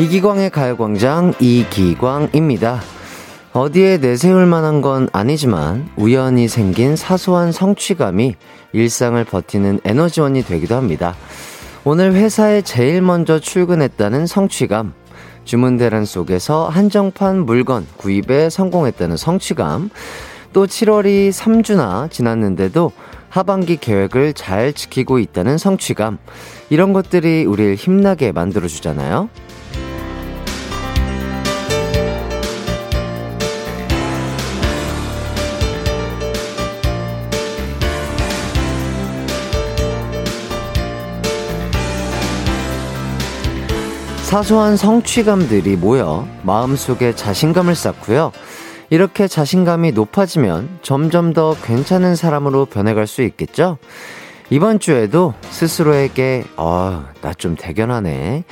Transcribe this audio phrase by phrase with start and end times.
[0.00, 2.80] 이기광의 가요광장 이기광입니다.
[3.52, 8.36] 어디에 내세울 만한 건 아니지만 우연히 생긴 사소한 성취감이
[8.72, 11.16] 일상을 버티는 에너지원이 되기도 합니다.
[11.82, 14.92] 오늘 회사에 제일 먼저 출근했다는 성취감,
[15.44, 19.90] 주문 대란 속에서 한정판 물건 구입에 성공했다는 성취감,
[20.52, 22.92] 또 7월이 3주나 지났는데도
[23.30, 26.18] 하반기 계획을 잘 지키고 있다는 성취감,
[26.70, 29.28] 이런 것들이 우리를 힘나게 만들어주잖아요.
[44.28, 48.30] 사소한 성취감들이 모여 마음속에 자신감을 쌓고요.
[48.90, 53.78] 이렇게 자신감이 높아지면 점점 더 괜찮은 사람으로 변해갈 수 있겠죠?
[54.50, 58.44] 이번 주에도 스스로에게, 어, 나좀 대견하네.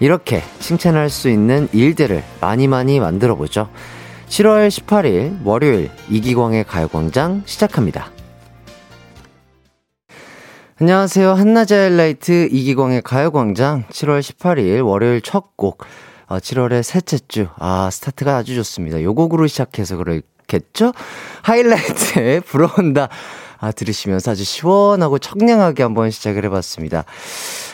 [0.00, 3.68] 이렇게 칭찬할 수 있는 일들을 많이 많이 만들어 보죠.
[4.28, 8.12] 7월 18일 월요일 이기광의 가요광장 시작합니다.
[10.80, 11.32] 안녕하세요.
[11.32, 15.82] 한낮의 하이라이트 이기광의 가요광장 7월 18일 월요일 첫 곡,
[16.28, 17.48] 어, 7월의 셋째 주.
[17.58, 19.02] 아, 스타트가 아주 좋습니다.
[19.02, 20.92] 요 곡으로 시작해서 그렇겠죠?
[21.42, 23.08] 하이라이트에 불어온다.
[23.58, 27.04] 아, 들으시면서 아주 시원하고 청량하게 한번 시작을 해봤습니다.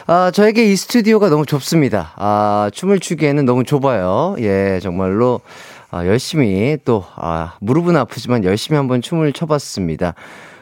[0.06, 2.14] 아, 저에게 이 스튜디오가 너무 좁습니다.
[2.16, 4.36] 아, 춤을 추기에는 너무 좁아요.
[4.38, 5.42] 예, 정말로.
[5.90, 10.14] 아, 열심히 또, 아, 무릎은 아프지만 열심히 한번 춤을 춰봤습니다.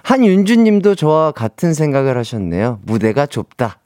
[0.03, 2.81] 한윤주 님도 저와 같은 생각을 하셨네요.
[2.85, 3.79] 무대가 좁다.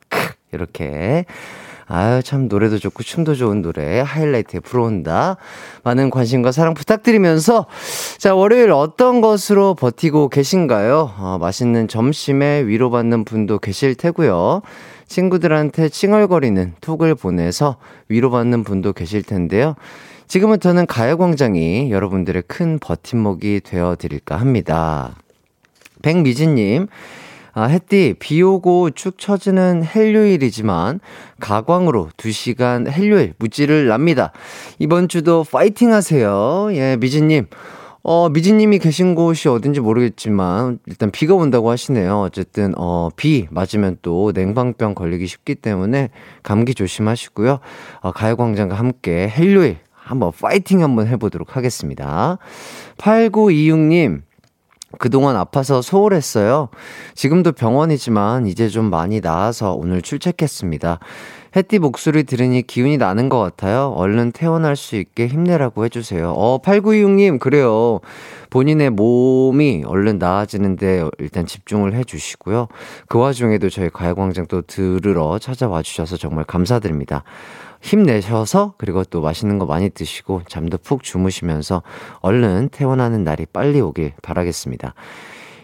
[0.52, 1.24] 이렇게.
[1.88, 5.36] 아유, 참, 노래도 좋고, 춤도 좋은 노래, 하이라이트에 불어온다.
[5.84, 7.66] 많은 관심과 사랑 부탁드리면서,
[8.18, 11.12] 자, 월요일 어떤 것으로 버티고 계신가요?
[11.16, 14.62] 어, 맛있는 점심에 위로받는 분도 계실 테고요.
[15.06, 17.76] 친구들한테 칭얼거리는 톡을 보내서
[18.08, 19.76] 위로받는 분도 계실 텐데요.
[20.26, 25.14] 지금부터는 가요광장이 여러분들의 큰 버팀목이 되어 드릴까 합니다.
[26.06, 26.86] 백미진님,
[27.52, 31.00] 아, 햇띠, 비 오고 축 처지는 헬요일이지만,
[31.40, 34.30] 가광으로 2시간 헬요일 무찌를 납니다.
[34.78, 36.68] 이번 주도 파이팅 하세요.
[36.70, 37.46] 예, 미진님.
[38.04, 42.20] 어, 미진님이 계신 곳이 어딘지 모르겠지만, 일단 비가 온다고 하시네요.
[42.20, 46.10] 어쨌든, 어, 비 맞으면 또 냉방병 걸리기 쉽기 때문에
[46.44, 47.58] 감기 조심하시고요.
[48.02, 52.38] 어, 가요광장과 함께 헬요일 한번 파이팅 한번 해보도록 하겠습니다.
[52.98, 54.22] 8926님,
[54.98, 56.68] 그동안 아파서 소홀했어요.
[57.14, 60.98] 지금도 병원이지만 이제 좀 많이 나아서 오늘 출첵했습니다.
[61.56, 63.94] 햇띠 목소리 들으니 기운이 나는 것 같아요.
[63.96, 66.32] 얼른 퇴원할 수 있게 힘내라고 해주세요.
[66.32, 68.00] 어, 8926님, 그래요.
[68.50, 72.68] 본인의 몸이 얼른 나아지는데 일단 집중을 해주시고요.
[73.08, 77.24] 그 와중에도 저희 가요광장 또 들으러 찾아와 주셔서 정말 감사드립니다.
[77.86, 81.82] 힘내셔서 그리고 또 맛있는 거 많이 드시고 잠도 푹 주무시면서
[82.20, 84.94] 얼른 퇴원하는 날이 빨리 오길 바라겠습니다.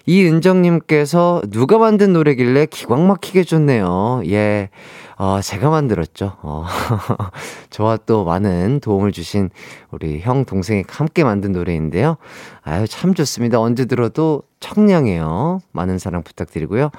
[0.06, 4.22] 이은정님께서 누가 만든 노래길래 기광 막히게 좋네요.
[4.26, 4.70] 예.
[5.16, 6.36] 어, 제가 만들었죠.
[6.42, 6.64] 어,
[7.70, 9.50] 저와 또 많은 도움을 주신
[9.92, 12.16] 우리 형, 동생이 함께 만든 노래인데요.
[12.62, 13.60] 아유, 참 좋습니다.
[13.60, 15.60] 언제 들어도 청량해요.
[15.70, 16.90] 많은 사랑 부탁드리고요.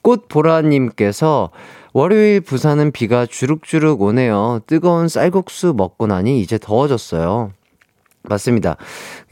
[0.00, 1.50] 꽃보라님께서
[1.96, 4.60] 월요일 부산은 비가 주룩주룩 오네요.
[4.66, 7.52] 뜨거운 쌀국수 먹고 나니 이제 더워졌어요.
[8.22, 8.76] 맞습니다.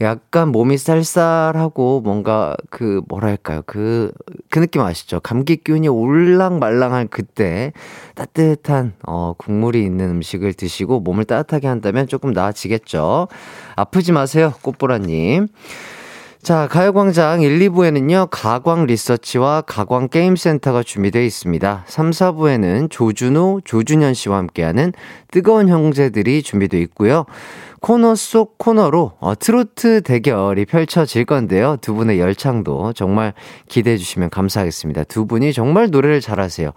[0.01, 3.61] 약간 몸이 쌀쌀하고 뭔가 그 뭐랄까요.
[3.67, 4.11] 그,
[4.49, 5.19] 그 느낌 아시죠?
[5.19, 7.71] 감기 기운이 올랑말랑한 그때
[8.15, 13.27] 따뜻한 어, 국물이 있는 음식을 드시고 몸을 따뜻하게 한다면 조금 나아지겠죠.
[13.75, 14.51] 아프지 마세요.
[14.63, 15.49] 꽃보라님.
[16.45, 21.85] 자, 가요광장 1, 2부에는요, 가광 리서치와 가광 게임센터가 준비되어 있습니다.
[21.87, 24.93] 3, 4부에는 조준호, 조준현 씨와 함께하는
[25.31, 27.25] 뜨거운 형제들이 준비되어 있고요.
[27.85, 31.77] 코너 속 코너로 어, 트로트 대결이 펼쳐질 건데요.
[31.81, 33.35] 두 분의 열창도 정말
[33.69, 35.03] 기대해 주시면 감사하겠습니다.
[35.03, 36.71] 두 분이 정말 노래를 잘하세요.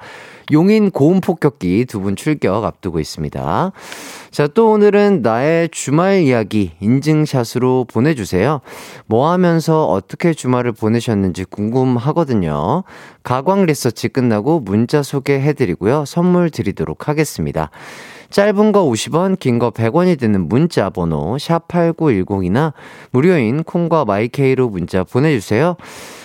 [0.53, 3.73] 용인 고음 폭격기 두 분 출격 앞두고 있습니다.
[4.31, 8.61] 자, 또 오늘은 나의 주말 이야기 인증샷으로 보내주세요.
[9.07, 12.85] 뭐 하면서 어떻게 주말을 보내셨는지 궁금하거든요.
[13.23, 16.05] 가광 리서치 끝나고 문자 소개해드리고요.
[16.05, 17.71] 선물 드리도록 하겠습니다.
[18.31, 22.73] 짧은 거 50원, 긴 거 100원이 드는 문자 번호 샵8910이나
[23.11, 25.77] 무료인 콩과 마이케이로 문자 보내주세요.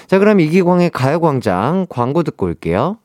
[0.08, 2.98] 자, 그럼 이기광의 가요광장 광고 듣고 올게요.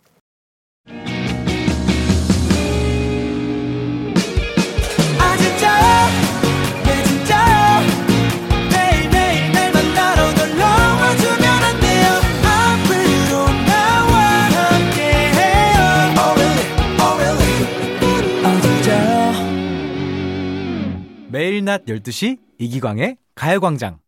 [21.69, 23.99] 낮 12시 이기광의 가요광장.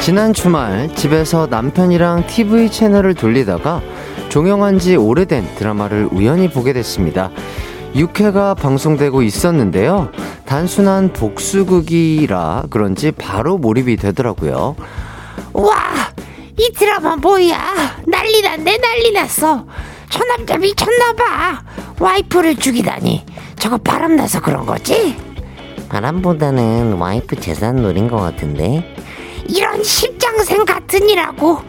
[0.00, 3.82] 지난 주말 집에서 남편이랑 TV 채널을 돌리다가
[4.28, 7.32] 종영한 지 오래된 드라마를 우연히 보게 됐습니다.
[7.96, 10.10] 6회가 방송되고 있었는데요.
[10.44, 14.76] 단순한 복수극이라 그런지 바로 몰입이 되더라고요.
[15.54, 15.74] 와,
[16.58, 18.02] 이 드라마 뭐야?
[18.06, 19.64] 난리 났네, 난리 났어.
[20.10, 21.62] 저 남자 미쳤나봐.
[21.98, 23.24] 와이프를 죽이다니.
[23.58, 25.16] 저거 바람나서 그런 거지?
[25.88, 28.94] 바람보다는 와이프 재산 노린 것 같은데?
[29.48, 31.60] 이런 십장생 같으니라고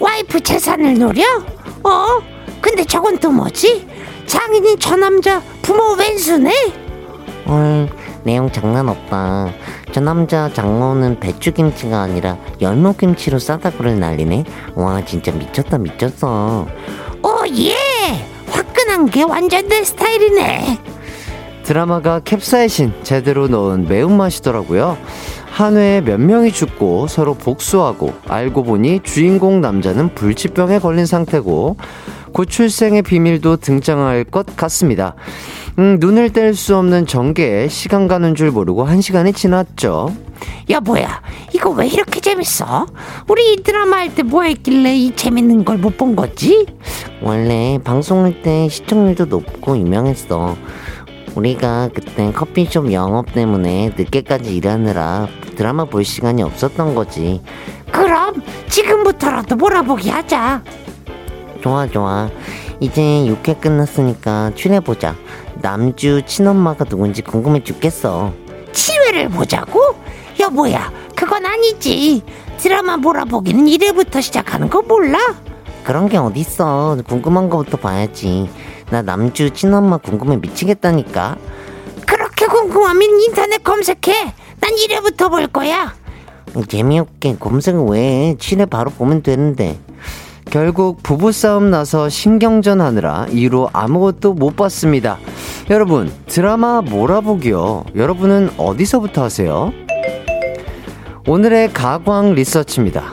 [0.00, 1.22] 와이프 재산을 노려?
[1.84, 2.06] 어?
[2.60, 3.86] 근데 저건 또 뭐지?
[4.26, 6.52] 장인인 저 남자 부모 왼수네?
[7.48, 7.88] 헐,
[8.22, 9.50] 내용 장난 없다.
[9.90, 14.44] 저 남자 장모는 배추김치가 아니라 열무김치로 싸다 그를 날리네.
[14.76, 16.68] 와, 진짜 미쳤다, 미쳤어.
[17.20, 17.74] 오, 예!
[18.48, 20.78] 화끈한 게 완전 내 스타일이네.
[21.64, 24.96] 드라마가 캡사이신 제대로 넣은 매운맛이더라고요.
[25.50, 31.76] 한 회에 몇 명이 죽고 서로 복수하고 알고 보니 주인공 남자는 불치병에 걸린 상태고
[32.36, 35.14] 고출생의 비밀도 등장할 것 같습니다.
[35.78, 40.14] 음, 눈을 뗄 수 없는 전개에 시간 가는 줄 모르고 한 시간이 지났죠.
[40.68, 41.22] 야 뭐야
[41.54, 42.86] 이거 왜 이렇게 재밌어?
[43.28, 46.66] 우리 이 드라마 할 때 뭐 했길래 이 재밌는 걸 못 본 거지?
[47.22, 50.56] 원래 방송할 때 시청률도 높고 유명했어.
[51.36, 57.40] 우리가 그땐 커피숍 영업 때문에 늦게까지 일하느라 드라마 볼 시간이 없었던 거지.
[57.90, 60.62] 그럼 지금부터라도 몰아보기 하자.
[61.66, 62.30] 좋아, 좋아.
[62.78, 65.16] 이제 6회 끝났으니까 출해보자.
[65.56, 68.32] 남주 친엄마가 누군지 궁금해 죽겠어.
[68.70, 69.80] 7회를 보자고?
[70.38, 72.22] 여보야, 그건 아니지.
[72.58, 75.18] 드라마 몰아보기는 1회부터 시작하는 거 몰라?
[75.82, 76.98] 그런 게 어딨어.
[77.04, 78.48] 궁금한 거부터 봐야지.
[78.90, 81.36] 나 남주 친엄마 궁금해 미치겠다니까.
[82.06, 84.34] 그렇게 궁금하면 인터넷 검색해.
[84.60, 85.96] 난 1회부터 볼 거야.
[86.68, 88.36] 재미없게 검색을 왜 해?
[88.38, 89.80] 7회 바로 보면 되는데.
[90.56, 95.18] 결국 부부싸움 나서 신경전 하느라 이후로 아무것도 못 봤습니다.
[95.68, 97.84] 여러분, 드라마 몰아보기요.
[97.94, 99.70] 여러분은 어디서부터 하세요?
[101.28, 103.04] 오늘의 가광 리서치입니다.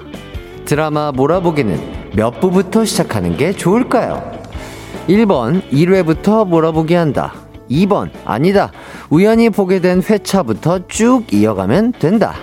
[0.63, 1.77] 드라마 몰아보기는
[2.15, 4.23] 몇 부부터 시작하는 게 좋을까요?
[5.09, 7.33] 1번, 1회부터 몰아보기 한다.
[7.69, 8.71] 2번, 아니다.
[9.09, 12.35] 우연히 보게 된 회차부터 쭉 이어가면 된다.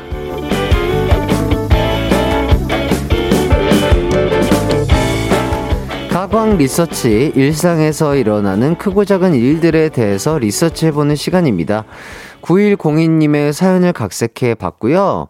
[6.31, 11.85] 가광 리서치, 일상에서 일어나는 크고 작은 일들에 대해서 리서치해보는 시간입니다.
[12.43, 15.27] 9102님의 사연을 각색해 봤고요.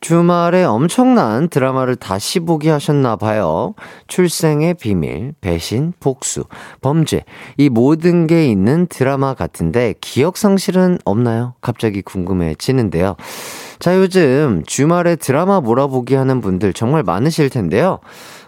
[0.00, 3.74] 주말에 엄청난 드라마를 다시 보기 하셨나 봐요.
[4.06, 6.44] 출생의 비밀, 배신, 복수,
[6.80, 7.24] 범죄,
[7.58, 11.52] 이 모든 게 있는 드라마 같은데 기억 상실은 없나요?
[11.60, 13.16] 갑자기 궁금해지는데요.
[13.78, 17.98] 자, 요즘 주말에 드라마 몰아보기 하는 분들 정말 많으실 텐데요.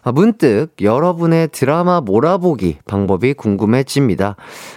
[0.04, 4.35] 아, 문득 여러분의 드라마 몰아보기 방법이 궁금해집니다.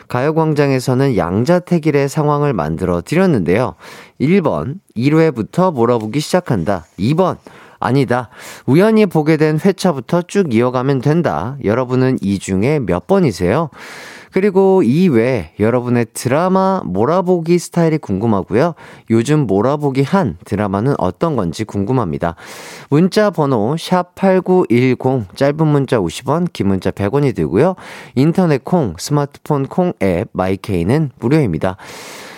[0.07, 3.73] 가요광장에서는 양자택일의 상황을 만들어 드렸는데요.
[4.21, 6.85] 1번, 1회부터 몰아보기 시작한다.
[6.99, 7.37] 2번,
[7.79, 8.29] 아니다.
[8.67, 11.57] 우연히 보게 된 회차부터 쭉 이어가면 된다.
[11.63, 13.69] 여러분은 이 중에 몇 번이세요?
[14.35, 18.75] 그리고 이외 여러분의 드라마 몰아보기 스타일이 궁금하고요.
[19.09, 22.35] 요즘 몰아보기 한 드라마는 어떤 건지 궁금합니다.
[22.89, 27.75] 문자 번호 샵8910 짧은 문자 50원, 긴 문자 100원이 들고요.
[28.15, 31.77] 인터넷 콩, 스마트폰 콩 앱 마이케이는 무료입니다.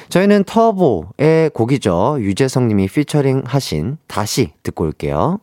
[0.10, 2.18] 저희는 터보의 곡이죠.
[2.20, 5.40] 유재성 님이 피처링 하신 다시 듣고 올게요.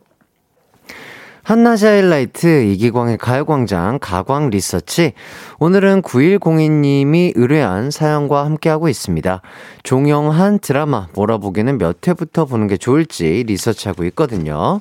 [1.45, 5.13] 한낮의 하이라이트 이기광의 가요광장 가광 리서치
[5.59, 9.43] 오늘은 9102님이 의뢰한 사연과 함께하고 있습니다.
[9.83, 14.79] 종영한 드라마 몰아보기는 몇 회부터 보는 게 좋을지 리서치하고 있거든요.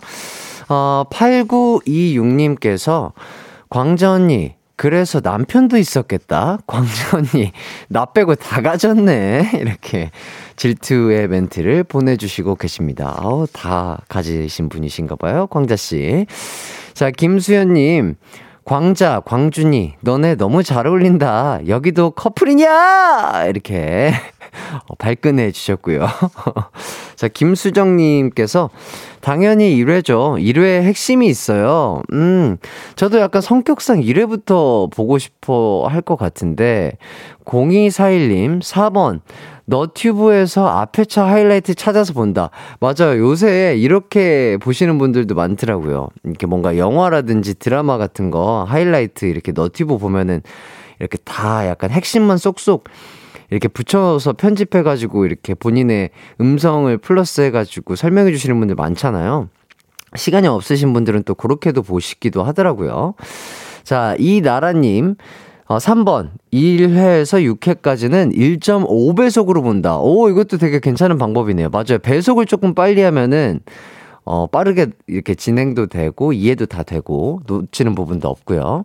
[0.71, 3.13] 어, 8926님께서
[3.69, 6.59] 광자 언니 그래서 남편도 있었겠다.
[6.67, 7.53] 광자 언니,
[7.89, 9.51] 나 빼고 다 가졌네.
[9.61, 10.11] 이렇게
[10.57, 13.15] 질투의 멘트를 보내주시고 계십니다.
[13.19, 15.47] 아우, 다 가지신 분이신가 봐요.
[15.49, 16.27] 광자씨.
[16.95, 18.17] 자, 김수현님.
[18.65, 21.61] 광자, 광준이, 너네 너무 잘 어울린다.
[21.69, 23.45] 여기도 커플이냐?
[23.47, 24.34] 이렇게 어,
[24.99, 26.07] 발끈해 주셨고요.
[27.17, 28.71] 자, 김수정님께서
[29.21, 30.39] 당연히 1회죠.
[30.43, 32.03] 1회에 핵심이 있어요.
[32.13, 32.57] 음,
[32.97, 36.93] 저도 약간 성격상 1회부터 보고 싶어 할 것 같은데,
[37.47, 39.21] 0241님, 4번.
[39.67, 42.51] 너튜브에서 앞에 차 하이라이트 찾아서 본다.
[42.81, 43.19] 맞아요.
[43.19, 46.09] 요새 이렇게 보시는 분들도 많더라고요.
[46.25, 50.43] 이렇게 뭔가 영화라든지 드라마 같은 거 하이라이트 이렇게 너튜브 보면은
[51.01, 52.85] 이렇게 다 약간 핵심만 쏙쏙
[53.51, 56.11] 이렇게 붙여서 편집해가지고 이렇게 본인의
[56.41, 59.49] 음성을 플러스 해가지고 설명해 주시는 분들 많잖아요.
[60.17, 63.15] 시간이 없으신 분들은 또 그렇게도 보시기도 하더라고요.
[63.83, 65.17] 자, 이나라님.
[65.67, 66.31] 어, 3번.
[66.53, 69.99] 1회에서 6회까지는 1.5배속으로 본다.
[69.99, 71.71] 오, 이것도 되게 괜찮은 방법이네요.
[71.71, 71.99] 맞아요.
[72.03, 73.61] 배속을 조금 빨리 하면은,
[74.25, 78.85] 어, 빠르게 이렇게 진행도 되고, 이해도 다 되고, 놓치는 부분도 없고요.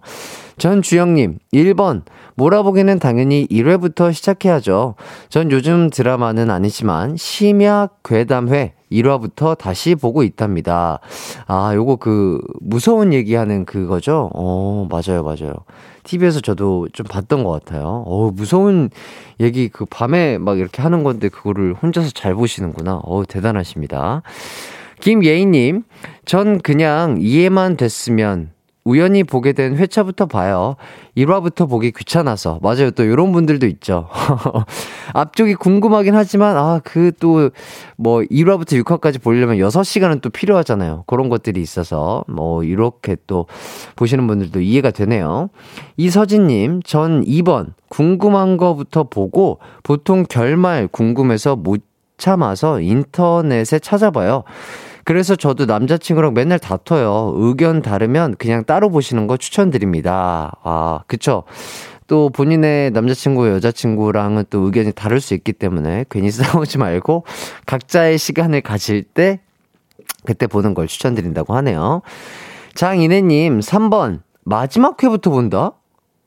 [0.57, 2.03] 전 주영님, 1번.
[2.35, 4.95] 몰아보기는 당연히 1회부터 시작해야죠.
[5.29, 10.99] 전 요즘 드라마는 아니지만, 심야 괴담회 1화부터 다시 보고 있답니다.
[11.47, 14.29] 아, 요거 그, 무서운 얘기하는 그거죠?
[14.33, 15.53] 어, 맞아요, 맞아요.
[16.03, 18.03] TV에서 저도 좀 봤던 것 같아요.
[18.07, 18.89] 어, 무서운
[19.39, 22.99] 얘기 그 밤에 막 이렇게 하는 건데 그거를 혼자서 잘 보시는구나.
[23.03, 24.23] 어, 대단하십니다.
[24.99, 25.83] 김예희님,
[26.25, 28.51] 전 그냥 이해만 됐으면
[28.85, 30.75] 우연히 보게 된 회차부터 봐요.
[31.15, 32.59] 1화부터 보기 귀찮아서.
[32.63, 32.89] 맞아요.
[32.91, 34.07] 또 이런 분들도 있죠.
[35.13, 37.51] 앞쪽이 궁금하긴 하지만, 아, 그 또,
[37.97, 41.03] 뭐, 1화부터 6화까지 보려면 6시간은 또 필요하잖아요.
[41.05, 43.45] 그런 것들이 있어서, 뭐, 이렇게 또
[43.95, 45.49] 보시는 분들도 이해가 되네요.
[45.97, 51.81] 이서진님, 전 2번, 궁금한 거부터 보고, 보통 결말 궁금해서 못
[52.17, 54.43] 참아서 인터넷에 찾아봐요.
[55.09, 57.33] 그래서 저도 남자친구랑 맨날 다퉈요.
[57.37, 60.51] 의견 다르면 그냥 따로 보시는 거 추천드립니다.
[60.61, 61.45] 아, 그쵸.
[62.05, 67.25] 또 본인의 남자친구, 여자친구랑은 또 의견이 다를 수 있기 때문에 괜히 싸우지 말고
[67.65, 69.39] 각자의 시간을 가질 때
[70.25, 72.03] 그때 보는 걸 추천드린다고 하네요.
[72.75, 74.21] 장인혜님, 3번.
[74.43, 75.71] 마지막 회부터 본다?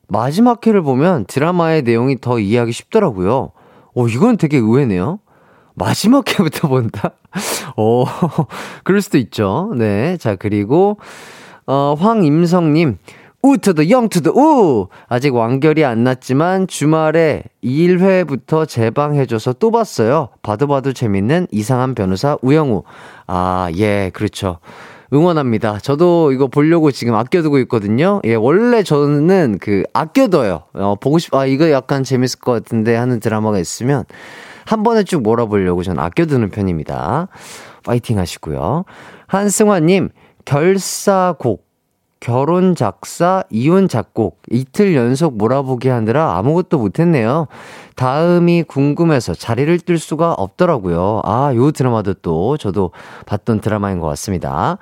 [0.09, 3.51] 마지막 회를 보면 드라마의 내용이 더 이해하기 쉽더라고요.
[3.93, 5.19] 오, 이건 되게 의외네요.
[5.75, 7.11] 마지막 회부터 본다?
[7.77, 8.05] 오,
[8.83, 9.73] 그럴 수도 있죠.
[9.75, 10.17] 네.
[10.17, 10.97] 자, 그리고,
[11.65, 12.97] 어, 황임성님.
[13.45, 14.87] 우 to the 영 to the 우!
[15.09, 20.29] 아직 완결이 안 났지만 주말에 1회부터 재방해줘서 또 봤어요.
[20.41, 22.83] 봐도 봐도 재밌는 이상한 변호사 우영우.
[23.27, 24.59] 아, 예, 그렇죠.
[25.11, 25.79] 응원합니다.
[25.79, 28.21] 저도 이거 보려고 지금 아껴두고 있거든요.
[28.23, 30.63] 예, 원래 저는 그 아껴둬요.
[30.73, 34.05] 어, 보고 싶, 아, 이거 약간 재밌을 것 같은데 하는 드라마가 있으면
[34.65, 37.27] 한 번에 쭉 몰아보려고 전 아껴두는 편입니다.
[37.83, 38.85] 파이팅 하시고요.
[39.27, 40.09] 한승환님,
[40.45, 41.73] 결사곡.
[42.23, 44.41] 결혼 작사, 이혼 작곡.
[44.49, 47.47] 이틀 연속 몰아보기 하느라 아무것도 못했네요.
[47.97, 51.19] 다음이 궁금해서 자리를 뜰 수가 없더라고요.
[51.25, 52.91] 아, 요 드라마도 또 저도
[53.25, 54.77] 봤던 드라마인 것 같습니다.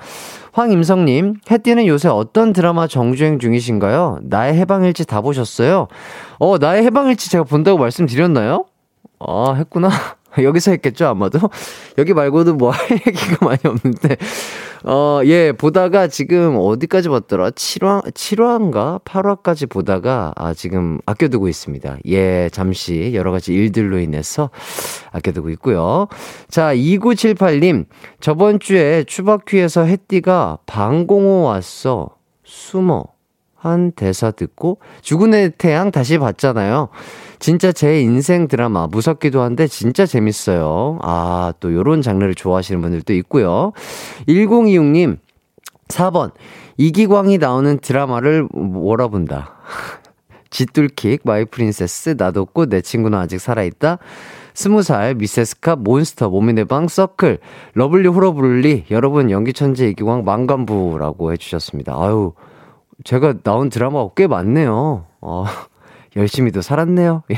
[0.51, 4.19] 황임성님, 해띠는 요새 어떤 드라마 정주행 중이신가요?
[4.21, 5.87] 나의 해방일지 다 보셨어요?
[6.37, 8.65] 어, 나의 해방일지 제가 본다고 말씀드렸나요?
[9.27, 9.89] 아, 했구나.
[10.41, 11.39] 여기서 했겠죠, 아마도?
[11.97, 14.15] 여기 말고도 뭐 할 얘기가 많이 없는데.
[14.83, 17.51] 어, 예, 보다가 지금 어디까지 봤더라?
[17.51, 19.03] 7화, 7화인가?
[19.03, 21.97] 8화까지 보다가, 아, 지금 아껴두고 있습니다.
[22.07, 24.49] 예, 잠시 여러 가지 일들로 인해서
[25.11, 26.07] 아껴두고 있고요.
[26.49, 27.85] 자, 2978님.
[28.21, 32.15] 저번 주에 추바퀴에서 햇띠가 방공호 왔어.
[32.43, 33.05] 숨어.
[33.55, 36.89] 한 대사 듣고 죽은 애 태양 다시 봤잖아요.
[37.41, 40.99] 진짜 제 인생 드라마 무섭기도 한데 진짜 재밌어요.
[41.01, 43.73] 아, 또 요런 장르를 좋아하시는 분들도 있고요.
[44.27, 45.17] 1026님
[45.87, 46.31] 4번
[46.77, 49.55] 이기광이 나오는 드라마를 몰아본다.
[50.51, 53.97] 짓뚫킥 마이 프린세스 나도 없고 내 친구는 아직 살아있다.
[54.53, 57.39] 스무 살 미세스카 몬스터 몸이 내방 서클
[57.73, 61.95] Lovely Horribly 여러분 연기 천재 이기광 많관부라고 해주셨습니다.
[61.97, 62.33] 아유
[63.03, 65.05] 제가 나온 드라마가 꽤 많네요.
[65.21, 65.45] 어,
[66.15, 67.23] 열심히도 살았네요.
[67.31, 67.37] 예.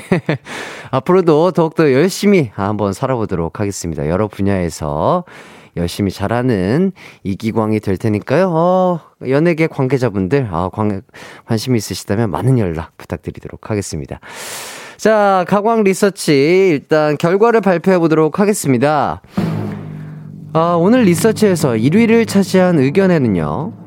[0.91, 4.07] 앞으로도 더욱더 열심히 한번 살아보도록 하겠습니다.
[4.07, 5.23] 여러 분야에서
[5.75, 6.91] 열심히 잘하는
[7.23, 8.49] 이기광이 될 테니까요.
[8.51, 11.01] 어, 연예계 관계자분들, 아, 관,
[11.45, 14.19] 관심 있으시다면 많은 연락 부탁드리도록 하겠습니다.
[14.97, 19.21] 자, 가광 리서치 일단 결과를 발표해 보도록 하겠습니다.
[20.53, 23.82] 아, 오늘 리서치에서 1위를 차지한 의견에는요.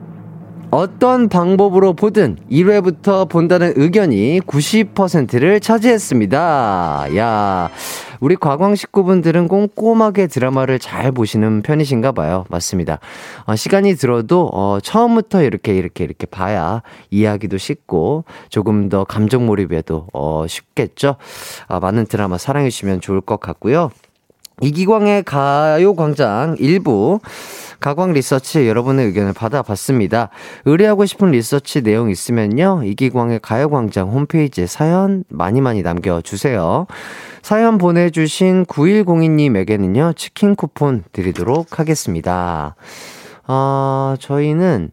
[0.77, 7.17] 어떤 방법으로 보든 1회부터 본다는 의견이 90%를 차지했습니다.
[7.17, 7.71] 야,
[8.21, 12.45] 우리 과광 식구분들은 꼼꼼하게 드라마를 잘 보시는 편이신가 봐요.
[12.51, 12.99] 맞습니다.
[13.47, 20.09] 어, 시간이 들어도, 어, 처음부터 이렇게, 이렇게, 이렇게 봐야 이해하기도 쉽고, 조금 더 감정 몰입에도,
[20.13, 21.17] 어, 쉽겠죠?
[21.69, 23.91] 아, 많은 드라마 사랑해 주시면 좋을 것 같고요.
[24.63, 27.21] 이기광의 가요광장 일부
[27.79, 30.31] 가광 리서치 여러분의 의견을 받아봤습니다.
[30.65, 32.83] 의뢰하고 싶은 리서치 내용 있으면요.
[32.85, 36.87] 이기광의 가요광장 홈페이지에 사연 많이 많이 남겨주세요.
[37.43, 40.17] 사연 보내주신 9102님에게는요.
[40.17, 42.77] 치킨 쿠폰 드리도록 하겠습니다.
[43.47, 44.91] 아, 저희는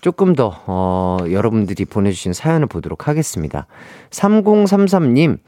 [0.00, 3.66] 조금 더, 어, 여러분들이 보내주신 사연을 보도록 하겠습니다.
[4.10, 5.38] 3033님,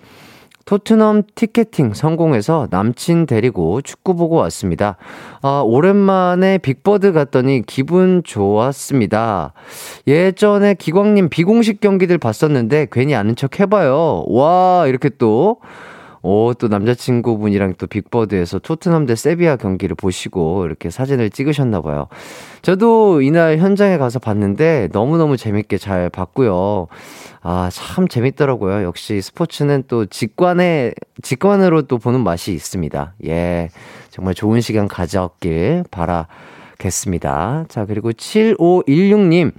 [0.65, 4.97] 토트넘 티켓팅 성공해서 남친 데리고 축구 보고 왔습니다.
[5.43, 9.53] 아, 오랜만에 빅버드 갔더니 기분 좋았습니다.
[10.07, 14.25] 예전에 기광님 비공식 경기들 봤었는데 괜히 아는 척 해봐요.
[14.29, 15.59] 와, 이렇게 또,
[16.27, 22.09] 오, 또 남자친구분이랑 또 빅버드에서 토트넘 대 세비야 경기를 보시고 이렇게 사진을 찍으셨나 봐요.
[22.63, 26.87] 저도 이날 현장에 가서 봤는데 너무너무 재밌게 잘 봤고요.
[27.43, 28.85] 아, 참 재밌더라고요.
[28.85, 33.17] 역시 스포츠는 또 직관에, 직관으로 또 보는 맛이 있습니다.
[33.27, 33.69] 예.
[34.09, 37.67] 정말 좋은 시간 가졌길 바라겠습니다.
[37.69, 39.53] 자, 그리고 7516님.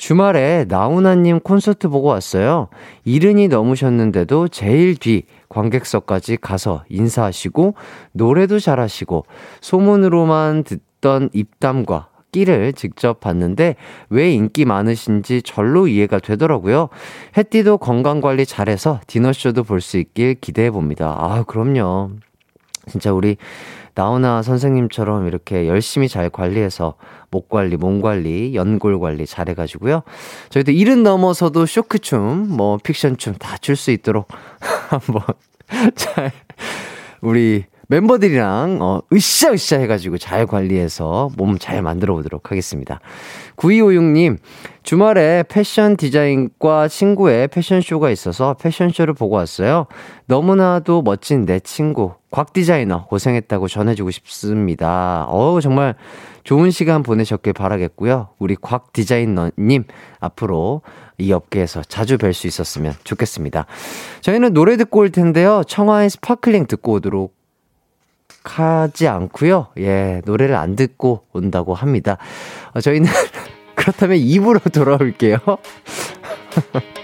[0.00, 2.68] 주말에 나훈아님 콘서트 보고 왔어요.
[3.04, 7.74] 이른이 넘으셨는데도 제일 뒤 관객석까지 가서 인사하시고
[8.12, 9.26] 노래도 잘하시고
[9.60, 13.76] 소문으로만 듣던 입담과 끼를 직접 봤는데
[14.08, 16.88] 왜 인기 많으신지 절로 이해가 되더라고요.
[17.36, 21.14] 해띠도 건강 관리 잘해서 디너쇼도 볼 수 있길 기대해 봅니다.
[21.18, 22.12] 아, 그럼요.
[22.88, 23.36] 진짜 우리
[23.94, 26.94] 나훈아 선생님처럼 이렇게 열심히 잘 관리해서
[27.30, 30.02] 목 관리, 몸 관리, 연골 관리 잘해가지고요.
[30.50, 34.28] 저희도 일은 넘어서도 쇼크춤, 뭐 픽션춤 다 출 수 있도록
[34.90, 35.22] 한번
[35.94, 36.32] 잘
[37.20, 43.00] 우리 멤버들이랑 어 으쌰으쌰 해가지고 잘 관리해서 몸 잘 만들어 보도록 하겠습니다.
[43.56, 44.38] 9256님
[44.84, 49.86] 주말에 패션 디자인과 친구의 패션쇼가 있어서 패션쇼를 보고 왔어요.
[50.26, 55.26] 너무나도 멋진 내 친구 곽 디자이너 고생했다고 전해주고 싶습니다.
[55.28, 55.96] 어우 정말
[56.44, 58.28] 좋은 시간 보내셨길 바라겠고요.
[58.38, 59.84] 우리 곽 디자이너님
[60.20, 60.82] 앞으로
[61.18, 63.66] 이 업계에서 자주 뵐 수 있었으면 좋겠습니다.
[64.22, 65.62] 저희는 노래 듣고 올 텐데요.
[65.66, 67.39] 청하의 Sparkling 듣고 오도록
[68.44, 69.68] 하지 않고요.
[69.78, 72.16] 예, 노래를 안 듣고 온다고 합니다.
[72.72, 73.08] 어, 저희는
[73.74, 75.38] 그렇다면 입으로 돌아올게요.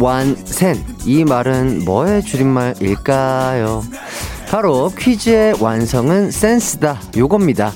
[0.00, 3.84] 완센 이 말은 뭐의 줄임말일까요?
[4.48, 7.72] 바로 퀴즈의 완성은 센스다 요겁니다.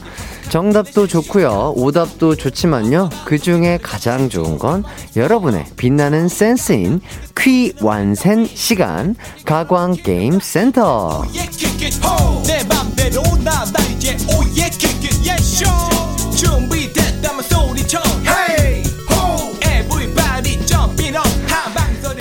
[0.49, 1.75] 정답도 좋고요.
[1.77, 3.11] 오답도 좋지만요.
[3.25, 4.85] 그 중에 가장 좋은 건
[5.17, 7.01] 여러분의 빛나는 센스인
[7.37, 11.25] 퀴 완센 시간 가광 게임 센터.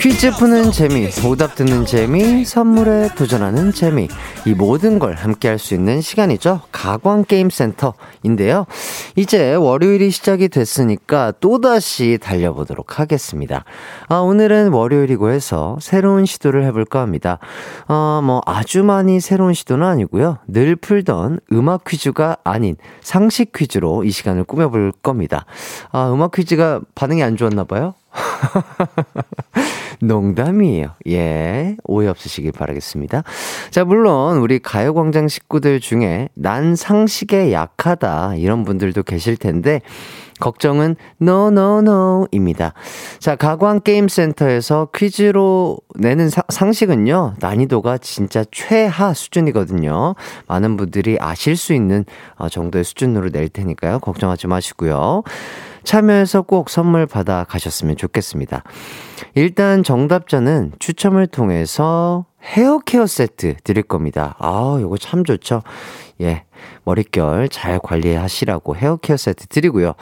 [0.03, 4.09] 퀴즈 푸는 재미, 오답 듣는 재미, 선물에 도전하는 재미,
[4.45, 6.59] 이 모든 걸 함께 할 수 있는 시간이죠.
[6.73, 8.65] 가광게임센터인데요.
[9.15, 13.63] 이제 월요일이 시작이 됐으니까 또다시 달려보도록 하겠습니다.
[14.09, 17.39] 아, 오늘은 월요일이고 해서 새로운 시도를 해볼까 합니다.
[17.87, 20.39] 어, 뭐, 아주 많이 새로운 시도는 아니고요.
[20.49, 25.45] 늘 풀던 음악 퀴즈가 아닌 상식 퀴즈로 이 시간을 꾸며볼 겁니다.
[25.93, 27.93] 아, 음악 퀴즈가 반응이 안 좋았나봐요?
[30.07, 30.89] 농담이에요.
[31.07, 31.77] 예.
[31.83, 33.23] 오해 없으시길 바라겠습니다.
[33.71, 39.81] 자, 물론 우리 가요광장 식구들 중에 난 상식에 약하다 이런 분들도 계실 텐데
[40.39, 42.73] 걱정은 no no no입니다.
[43.19, 47.35] 자, 가광 게임 센터에서 퀴즈로 내는 사, 상식은요.
[47.39, 50.15] 난이도가 진짜 최하 수준이거든요.
[50.47, 52.03] 많은 분들이 아실 수 있는
[52.35, 53.99] 어, 정도의 수준으로 낼 테니까요.
[53.99, 55.23] 걱정하지 마시고요.
[55.83, 58.63] 참여해서 꼭 선물 받아 가셨으면 좋겠습니다.
[59.35, 64.35] 일단 정답자는 추첨을 통해서 헤어 케어 세트 드릴 겁니다.
[64.39, 65.61] 아, 요거 참 좋죠.
[66.21, 66.43] 예.
[66.85, 69.93] 머릿결 잘 관리하시라고 헤어 케어 세트 드리고요.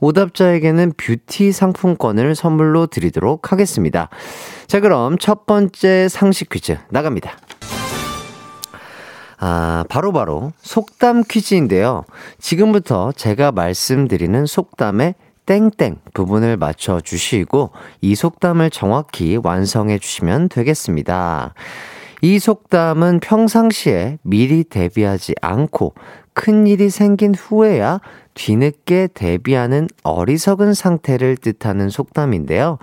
[0.00, 4.08] 오답자에게는 뷰티 상품권을 선물로 드리도록 하겠습니다.
[4.66, 7.32] 자, 그럼 첫 번째 상식 퀴즈 나갑니다.
[9.40, 12.04] 아, 바로바로 바로 속담 퀴즈인데요.
[12.40, 15.14] 지금부터 제가 말씀드리는 속담의
[15.48, 17.70] 땡땡 부분을 맞춰 주시고
[18.02, 21.54] 이 속담을 정확히 완성해 주시면 되겠습니다.
[22.20, 25.94] 이 속담은 평상시에 미리 대비하지 않고
[26.34, 28.00] 큰 일이 생긴 후에야
[28.34, 32.76] 뒤늦게 대비하는 어리석은 상태를 뜻하는 속담인데요.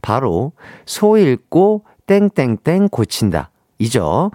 [0.00, 0.52] 바로
[0.86, 3.50] 소 읽고 땡땡땡 고친다.
[3.82, 4.30] 이죠.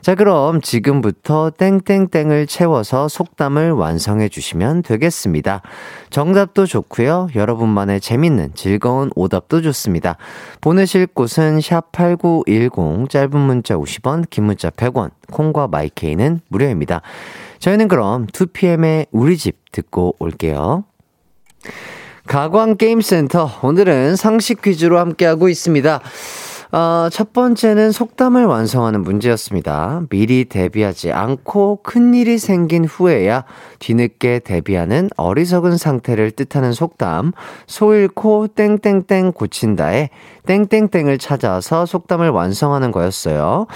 [0.00, 5.62] 자, 그럼 지금부터 땡땡땡을 채워서 속담을 완성해 주시면 되겠습니다.
[6.10, 7.28] 정답도 좋고요.
[7.34, 10.16] 여러분만의 재밌는 즐거운 오답도 좋습니다.
[10.60, 17.02] 보내실 곳은 샵8910 짧은 문자 50원, 긴 문자 100원, 콩과 마이케이는 무료입니다.
[17.58, 20.84] 저희는 그럼 2PM의 우리 집 듣고 올게요.
[22.26, 26.00] 가광게임센터 오늘은 상식 퀴즈로 함께하고 있습니다.
[26.74, 30.04] 어, 첫 번째는 속담을 완성하는 문제였습니다.
[30.08, 33.44] 미리 대비하지 않고 큰 일이 생긴 후에야
[33.78, 37.32] 뒤늦게 대비하는 어리석은 상태를 뜻하는 속담,
[37.66, 40.08] 소 잃고 땡땡땡 고친다에
[40.46, 43.66] 땡땡땡을 찾아서 속담을 완성하는 거였어요.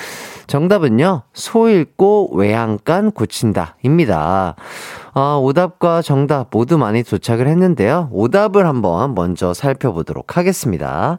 [0.47, 3.77] 정답은요, 소 잃고 외양간 고친다.
[3.83, 4.57] 입니다.
[5.19, 8.11] 아, 오답과 정답 모두 많이 도착을 했는데요.
[8.13, 11.19] 오답을 한번 먼저 살펴보도록 하겠습니다.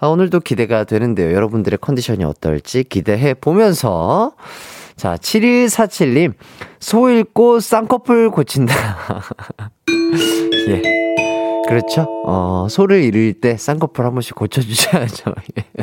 [0.00, 1.30] 아, 오늘도 기대가 되는데요.
[1.34, 4.32] 여러분들의 컨디션이 어떨지 기대해 보면서.
[4.96, 6.32] 자, 7147님,
[6.80, 8.74] 소 잃고 쌍꺼풀 고친다.
[10.70, 11.13] 예.
[11.68, 12.06] 그렇죠.
[12.26, 15.32] 어, 소를 잃을 때 쌍꺼풀 한 번씩 고쳐주셔야죠.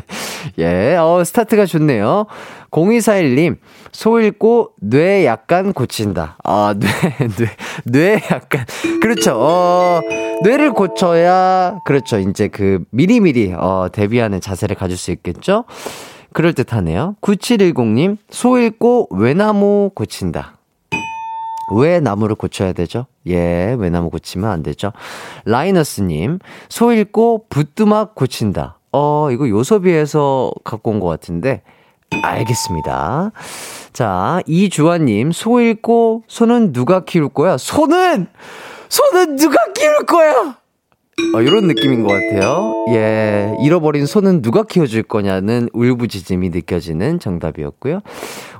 [0.59, 2.25] 예, 어, 스타트가 좋네요.
[2.71, 3.57] 0241님,
[3.91, 6.37] 소 잃고 뇌 약간 고친다.
[6.43, 6.87] 아, 뇌,
[7.37, 7.47] 뇌,
[7.85, 8.65] 뇌 약간.
[9.01, 9.33] 그렇죠.
[9.35, 10.01] 어,
[10.43, 12.19] 뇌를 고쳐야, 그렇죠.
[12.19, 15.65] 이제 그, 미리미리, 어, 대비하는 자세를 가질 수 있겠죠?
[16.33, 17.15] 그럴듯 하네요.
[17.21, 20.57] 9710님, 소 잃고 외나무 고친다.
[21.75, 23.05] 왜 나무를 고쳐야 되죠?
[23.27, 24.91] 예, 왜 나무 고치면 안 되죠?
[25.45, 28.79] 라이너스님, 소 잃고 부뚜막 고친다.
[28.91, 31.61] 어, 이거 요소비에서 갖고 온 것 같은데,
[32.23, 33.31] 알겠습니다.
[33.93, 37.57] 자, 이주환님, 소 잃고 소는 누가 키울 거야?
[37.57, 38.27] 소는!
[38.89, 40.57] 소는 누가 키울 거야?
[41.35, 42.85] 어, 이런 느낌인 것 같아요.
[42.89, 48.01] 예, 잃어버린 소는 누가 키워줄 거냐는 울부짖음이 느껴지는 정답이었고요.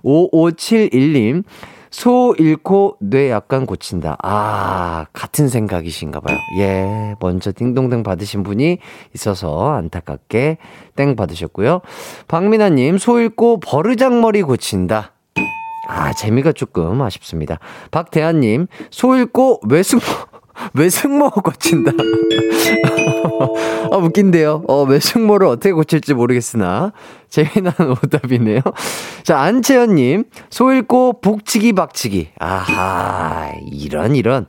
[0.04, 1.44] 5571님,
[1.92, 4.18] 소 잃고 뇌 약간 고친다.
[4.24, 6.38] 아, 같은 생각이신가 봐요.
[6.58, 8.78] 예, 먼저 띵동댕 받으신 분이
[9.14, 10.58] 있어서 안타깝게
[10.96, 11.82] 땡 받으셨고요.
[12.30, 15.12] 박민아님, 소 잃고 버르장머리 고친다.
[15.90, 17.60] 아, 재미가 조금 아쉽습니다.
[17.92, 20.31] 박대한님, 소 잃고 외숙모,
[20.74, 21.92] 외숙모 고친다.
[23.92, 24.64] 아, 웃긴데요.
[24.68, 26.94] 어, 외숙모를 어떻게 고칠지 모르겠으나,
[27.30, 28.62] 재미난 오답이네요.
[29.24, 32.30] 자, 안채연님, 소 읽고 북치기 박치기.
[32.40, 34.46] 아하, 이런, 이런.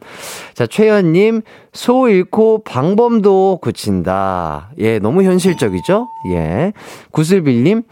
[0.54, 4.70] 자, 최연님, 소 잃고 방범도 고친다.
[4.78, 6.08] 예, 너무 현실적이죠?
[6.32, 6.72] 예.
[7.10, 7.82] 구슬빌님,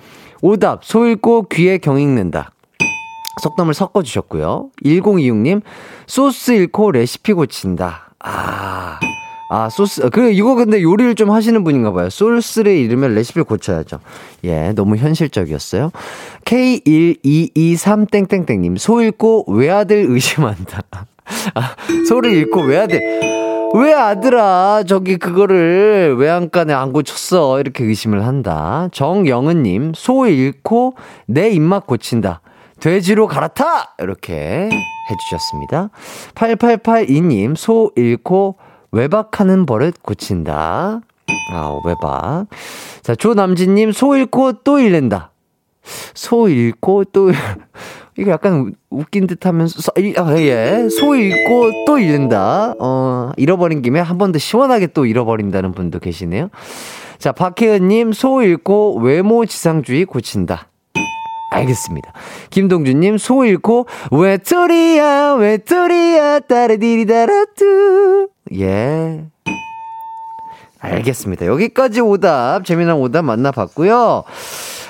[0.43, 2.53] 오답, 소 읽고 귀에 경 읽는다.
[3.41, 4.69] 속담을 섞어주셨고요.
[4.85, 5.63] 1026님,
[6.07, 8.13] 소스 잃고 레시피 고친다.
[8.21, 9.01] 아,
[9.53, 12.09] 아, 소스, 그, 이거 근데 요리를 좀 하시는 분인가 봐요.
[12.09, 13.99] 소스를 잃으면 레시피를 고쳐야죠.
[14.45, 15.91] 예, 너무 현실적이었어요.
[16.45, 20.83] K1223땡땡땡님, 소 잃고 외아들 의심한다.
[21.55, 21.75] 아,
[22.09, 23.01] 소를 잃고 외아들.
[23.73, 27.61] 왜 아들아, 저기 그거를 외양간에 안 고쳤어.
[27.61, 28.89] 이렇게 의심을 한다.
[28.93, 30.95] 정영은님, 소 잃고
[31.27, 32.41] 내 입맛 고친다.
[32.81, 33.95] 돼지로 갈아타!
[33.99, 34.69] 이렇게
[35.11, 35.91] 해주셨습니다.
[36.35, 38.57] 8882님, 소 잃고
[38.93, 41.01] 외박하는 버릇 고친다.
[41.53, 42.47] 아, 외박.
[43.03, 45.31] 자, 조남진님, 소 잃고 또 잃는다.
[46.15, 47.31] 소 잃고 또,
[48.19, 50.89] 이거 약간 웃긴 듯 하면서, 아, 예.
[50.91, 52.75] 소 잃고 또 잃는다.
[52.81, 56.49] 어, 잃어버린 김에 한 번 더 시원하게 또 잃어버린다는 분도 계시네요.
[57.19, 60.67] 자, 박혜은님, 소 잃고 외모 지상주의 고친다.
[61.51, 62.13] 알겠습니다.
[62.51, 68.29] 김동준님, 소 잃고, 외톨이야, 외톨이야, 따르디리다라뚜.
[68.59, 69.25] 예.
[70.79, 71.47] 알겠습니다.
[71.47, 74.25] 여기까지 오답, 재미난 오답 만나봤고요.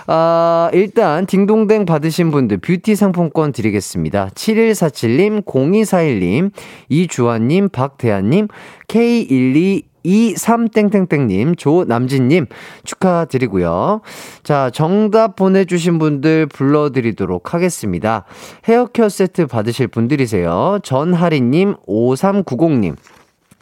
[0.07, 4.31] 아, 일단, 딩동댕 받으신 분들 뷰티 상품권 드리겠습니다.
[4.35, 6.51] 7147님, 0241님,
[6.89, 8.49] 이주환님, 박대한님,
[8.89, 12.47] K12 23땡땡땡님, 조남진님
[12.85, 14.01] 축하드리고요.
[14.43, 18.25] 자, 정답 보내주신 분들 불러드리도록 하겠습니다.
[18.69, 20.79] 헤어케어 세트 받으실 분들이세요.
[20.83, 22.97] 전하리님, 5390님,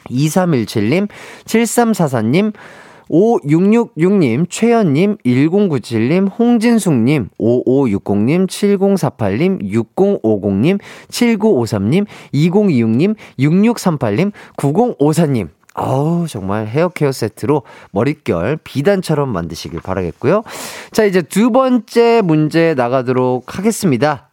[0.09, 1.07] 2317님,
[1.45, 2.53] 7344님,
[3.09, 15.49] 5666님, 최연님, 1097님, 홍진숙님, 5560님, 7048님, 6050님, 7953님, 2026님, 6638님, 9054님.
[15.75, 20.43] 어우, 정말 헤어 케어 세트로 머릿결 비단처럼 만드시길 바라겠고요.
[20.91, 24.29] 자, 이제 두 번째 문제 나가도록 하겠습니다.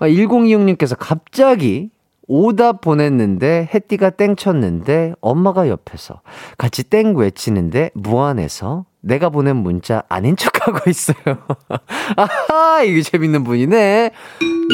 [0.00, 1.90] 1026님께서 갑자기
[2.28, 6.20] 오답 보냈는데 해띠가 땡 쳤는데 엄마가 옆에서
[6.58, 11.16] 같이 땡 외치는데 무안해서 내가 보낸 문자 아닌 척하고 있어요.
[12.16, 14.10] 아하 이게 재밌는 분이네.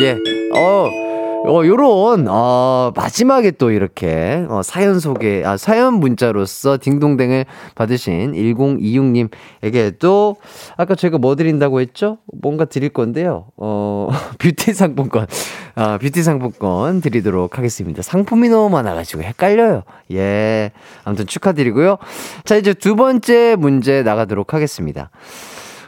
[0.00, 0.12] 예.
[0.56, 1.11] 어.
[1.44, 10.36] 어, 요런, 어, 마지막에 또 이렇게, 어, 사연 소개, 아, 사연 문자로서 딩동댕을 받으신 1026님에게도,
[10.76, 12.18] 아까 제가 뭐 드린다고 했죠?
[12.40, 13.46] 뭔가 드릴 건데요.
[13.56, 15.26] 어, 뷰티 상품권,
[15.74, 18.02] 아, 뷰티 상품권 드리도록 하겠습니다.
[18.02, 19.82] 상품이 너무 많아가지고 헷갈려요.
[20.12, 20.70] 예.
[21.02, 21.98] 아무튼 축하드리고요.
[22.44, 25.10] 자, 이제 두 번째 문제 나가도록 하겠습니다.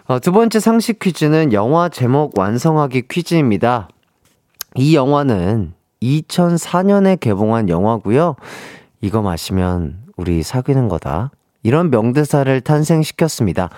[0.06, 3.88] 어, 두 번째 상식 퀴즈는 영화 제목 완성하기 퀴즈입니다.
[4.76, 8.34] 이 영화는 2004년에 개봉한 영화고요.
[9.00, 11.30] 이거 마시면 우리 사귀는 거다.
[11.62, 13.70] 이런 명대사를 탄생시켰습니다.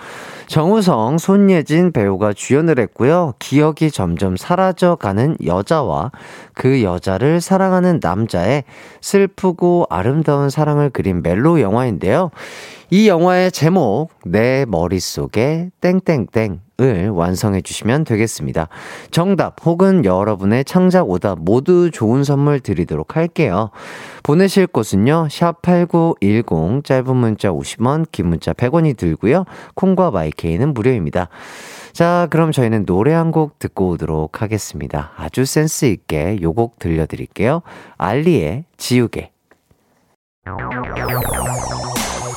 [0.47, 3.33] 정우성, 손예진 배우가 주연을 했고요.
[3.39, 6.11] 기억이 점점 사라져가는 여자와
[6.53, 8.65] 그 여자를 사랑하는 남자의
[8.99, 12.31] 슬프고 아름다운 사랑을 그린 멜로 영화인데요.
[12.89, 18.69] 이 영화의 제목, 내 머릿속에 땡땡땡을 완성해 주시면 되겠습니다.
[19.11, 23.71] 정답 혹은 여러분의 창작 오답 모두 좋은 선물 드리도록 할게요.
[24.23, 29.43] 보내실 곳은요, 샵 8910, 짧은 문자 50원, 긴 문자 100원이 들고요.
[29.75, 31.27] 콩과 마이케이는 무료입니다.
[31.91, 35.11] 자, 그럼 저희는 노래 한 곡 듣고 오도록 하겠습니다.
[35.17, 37.63] 아주 센스 있게 요곡 들려 드릴게요.
[37.97, 39.31] 알리의 지우개.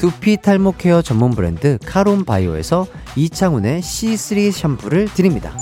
[0.00, 2.86] 두피 탈모 케어 전문 브랜드 카론 바이오에서
[3.16, 5.54] 이창훈의 C3 샴푸를 드립니다.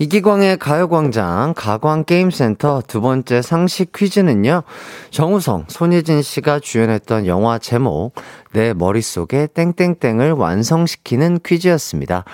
[0.00, 4.62] 이기광의 가요광장 가광게임센터 두 번째 상식 퀴즈는요,
[5.10, 8.14] 정우성, 손예진 씨가 주연했던 영화 제목,
[8.52, 12.24] 내 머릿속에 땡땡땡을 완성시키는 퀴즈였습니다.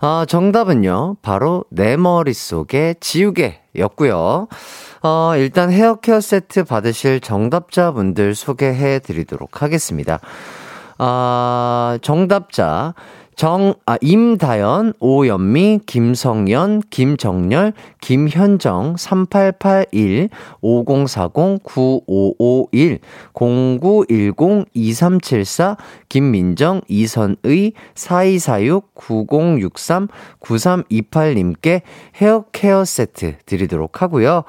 [0.00, 4.46] 아, 정답은요, 바로 내 머릿속에 지우개였고요.
[5.06, 10.18] 어, 일단 헤어케어 세트 받으실 정답자분들 소개해 드리도록 하겠습니다.
[10.98, 12.94] 아, 정답자,
[13.36, 20.30] 정, 아, 임다연, 오연미, 김성연, 김정렬, 김현정, 3881,
[20.62, 22.98] 5040, 9551,
[23.34, 25.76] 0910, 2374,
[26.08, 30.08] 김민정, 이선의, 4246, 9063,
[30.40, 31.82] 9328님께
[32.16, 34.44] 헤어 케어 세트 드리도록 하고요.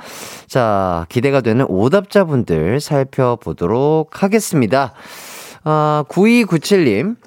[0.48, 4.94] 자, 기대가 되는 오답자분들 살펴보도록 하겠습니다.
[5.66, 7.18] 아, 9297님.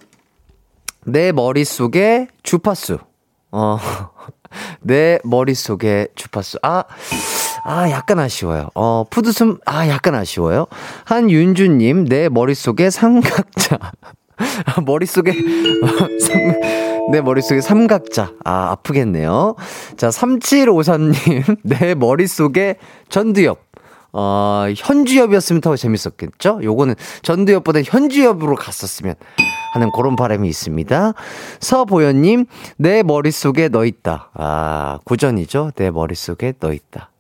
[1.06, 2.98] 내 머릿속에 주파수.
[3.52, 3.78] 어,
[4.80, 6.58] 내 머릿속에 주파수.
[6.62, 6.84] 아,
[7.64, 8.68] 아, 약간 아쉬워요.
[8.74, 10.66] 어, 푸드숨, 아, 약간 아쉬워요.
[11.04, 13.78] 한윤주님, 내 머릿속에 삼각자.
[14.66, 15.86] 아, 머릿속에, 어,
[16.20, 18.32] 삼, 내 머릿속에 삼각자.
[18.44, 19.56] 아, 아프겠네요.
[19.96, 22.76] 자, 3753님, 내 머릿속에
[23.08, 23.69] 전두엽.
[24.12, 26.60] 어, 현주엽이었으면 더 재밌었겠죠?
[26.62, 29.14] 요거는 전두엽보다 현주엽으로 갔었으면
[29.72, 31.12] 하는 그런 바람이 있습니다.
[31.60, 32.46] 서보현님,
[32.76, 34.30] 내 머릿속에 너 있다.
[34.34, 35.72] 아, 구전이죠?
[35.76, 37.10] 내 머릿속에 너 있다.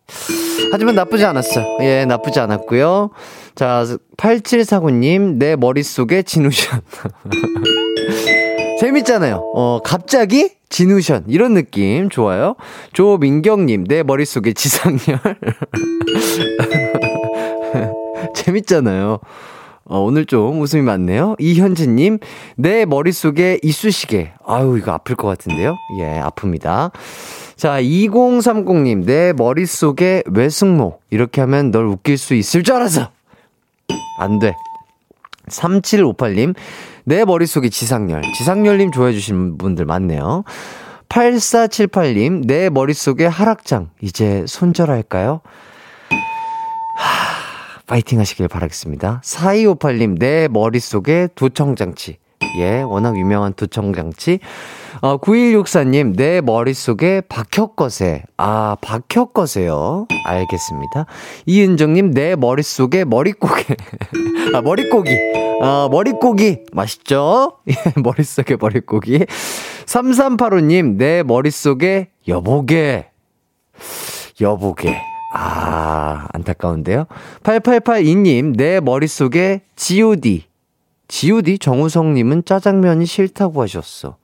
[0.72, 1.78] 하지만 나쁘지 않았어요.
[1.80, 3.10] 예, 나쁘지 않았고요.
[3.54, 3.84] 자,
[4.16, 6.80] 8749님, 내 머릿속에 진우션.
[8.80, 9.52] 재밌잖아요.
[9.54, 11.24] 어, 갑자기 진우션.
[11.28, 12.54] 이런 느낌 좋아요.
[12.94, 15.20] 조민경님, 내 머릿속에 지상렬.
[18.34, 19.18] 재밌잖아요.
[19.84, 21.36] 어, 오늘 좀 웃음이 많네요.
[21.38, 22.20] 이현진님,
[22.56, 24.32] 내 머릿속에 이쑤시개.
[24.46, 25.76] 아유, 이거 아플 것 같은데요?
[26.00, 26.92] 예, 아픕니다.
[27.56, 31.00] 자, 2030님, 내 머릿속에 외숙모.
[31.10, 33.10] 이렇게 하면 널 웃길 수 있을 줄 알았어!
[34.20, 34.54] 안 돼.
[35.48, 36.54] 3758님,
[37.10, 38.22] 내 머릿속에 지상렬.
[38.38, 40.44] 지상렬님 좋아해주시는 분들 많네요.
[41.08, 43.90] 8478님, 내 머릿속에 하락장.
[44.00, 45.40] 이제 손절할까요?
[46.94, 49.22] 하, 파이팅 하시길 바라겠습니다.
[49.24, 52.18] 4258님, 내 머릿속에 도청장치.
[52.60, 54.38] 예, 워낙 유명한 도청장치.
[55.00, 58.22] 어, 9164님, 내 머릿속에 박혁거세.
[58.36, 60.06] 아, 박혁거세요.
[60.26, 61.06] 알겠습니다.
[61.46, 63.74] 이은정님, 내 머릿속에 머릿고개.
[64.54, 65.49] 아, 머릿고기.
[65.60, 66.64] 아, 머릿고기.
[66.72, 67.58] 맛있죠?
[67.68, 69.26] 예, 머릿속에 머릿고기.
[69.86, 73.10] 3385님, 내 머릿속에 여보게.
[74.40, 74.96] 여보게.
[75.34, 77.06] 아, 안타까운데요.
[77.42, 80.44] 8882님, 내 머릿속에 GOD.
[81.08, 84.16] GOD 정우성님은 짜장면이 싫다고 하셨어.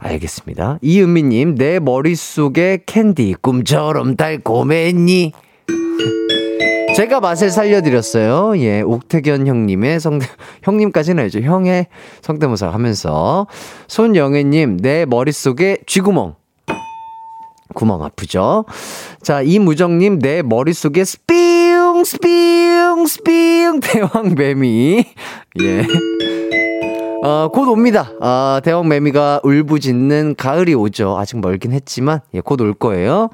[0.00, 0.78] 알겠습니다.
[0.80, 5.32] 이은미님, 내 머릿속에 캔디, 꿈처럼 달콤했니?
[6.98, 8.58] 제가 맛을 살려드렸어요.
[8.58, 10.26] 예, 옥태견 형님의 성대,
[10.64, 11.38] 형님까지는 알죠.
[11.42, 11.86] 형의
[12.22, 13.46] 성대모사 하면서.
[13.86, 16.34] 손영애님, 내 머릿속에 쥐구멍.
[17.74, 18.64] 구멍 아프죠?
[19.22, 25.04] 자, 이무정님, 내 머릿속에 스피웅, 스피웅, 스피웅, 대왕매미.
[25.60, 25.86] 예.
[27.22, 28.10] 어, 곧 옵니다.
[28.20, 31.16] 아, 대왕매미가 울부짖는 가을이 오죠.
[31.16, 33.30] 아직 멀긴 했지만, 예, 곧 올 거예요.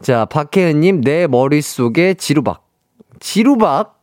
[0.00, 2.63] 자, 박혜은님, 내 머릿속에 지루박.
[3.20, 4.00] 지루박?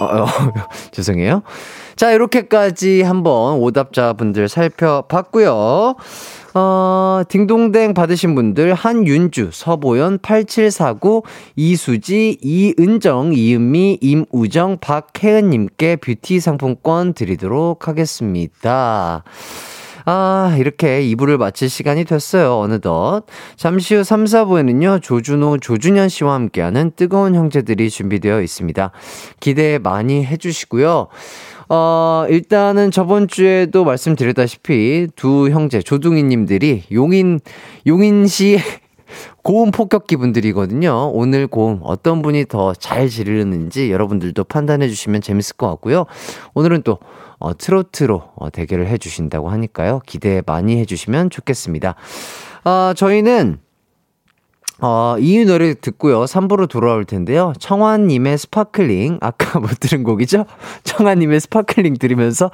[0.00, 0.26] 어, 어,
[0.92, 1.42] 죄송해요.
[1.96, 5.94] 자, 이렇게까지 한번 오답자분들 살펴봤고요.
[6.54, 11.22] 어, 딩동댕 받으신 분들 한윤주, 서보연, 8749,
[11.56, 19.24] 이수지, 이은정, 이은미, 임우정, 박혜은 님께 뷰티 상품권 드리도록 하겠습니다.
[20.04, 22.58] 아, 이렇게 2부를 마칠 시간이 됐어요.
[22.58, 23.22] 어느덧.
[23.56, 28.90] 잠시 후 3, 4부에는요, 조준호, 조준현 씨와 함께하는 뜨거운 형제들이 준비되어 있습니다.
[29.40, 31.08] 기대 많이 해주시고요.
[31.68, 37.40] 어, 일단은 저번 주에도 말씀드렸다시피 두 형제, 조둥이 님들이 용인,
[37.86, 38.58] 용인 시
[39.42, 41.10] 고음 폭격기 분들이거든요.
[41.12, 46.06] 오늘 고음 어떤 분이 더 잘 지르는지 여러분들도 판단해 주시면 재밌을 것 같고요.
[46.54, 46.98] 오늘은 또
[47.42, 50.00] 어, 트로트로 어, 대결을 해 주신다고 하니까요.
[50.06, 51.96] 기대 많이 해 주시면 좋겠습니다.
[52.64, 53.58] 어, 저희는
[54.80, 56.24] 어, 이 노래 듣고요.
[56.24, 57.52] 3부로 돌아올 텐데요.
[57.58, 59.18] 청하님의 Sparkling.
[59.20, 60.46] 아까 못 들은 곡이죠?
[60.84, 62.50] 청하님의 Sparkling 들으면서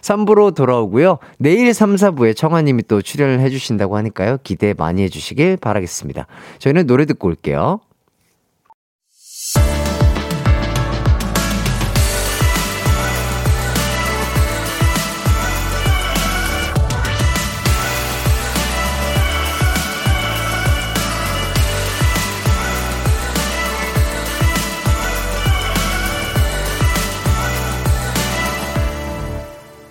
[0.00, 1.18] 3부로 돌아오고요.
[1.38, 4.38] 내일 3, 4부에 청하님이 또 출연을 해주신다고 하니까요.
[4.42, 6.26] 기대 많이 해주시길 바라겠습니다.
[6.58, 7.80] 저희는 노래 듣고 올게요.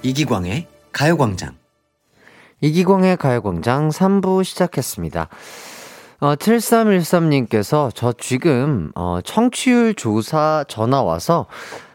[0.10, 1.54] 이기광의 가요광장.
[2.62, 5.30] 이기광의 가요광장 3부 시작했습니다.
[6.22, 11.46] 어, 7313님께서 저 지금, 어, 청취율 조사 전화 와서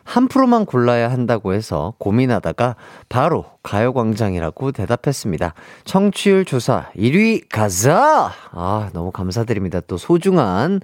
[0.04, 2.76] 한 프로만 골라야 한다고 해서 고민하다가
[3.08, 5.54] 바로 가요광장이라고 대답했습니다.
[5.84, 8.30] 청취율 조사 1위 가자!
[8.52, 9.80] 아, 너무 감사드립니다.
[9.80, 10.80] 또 소중한,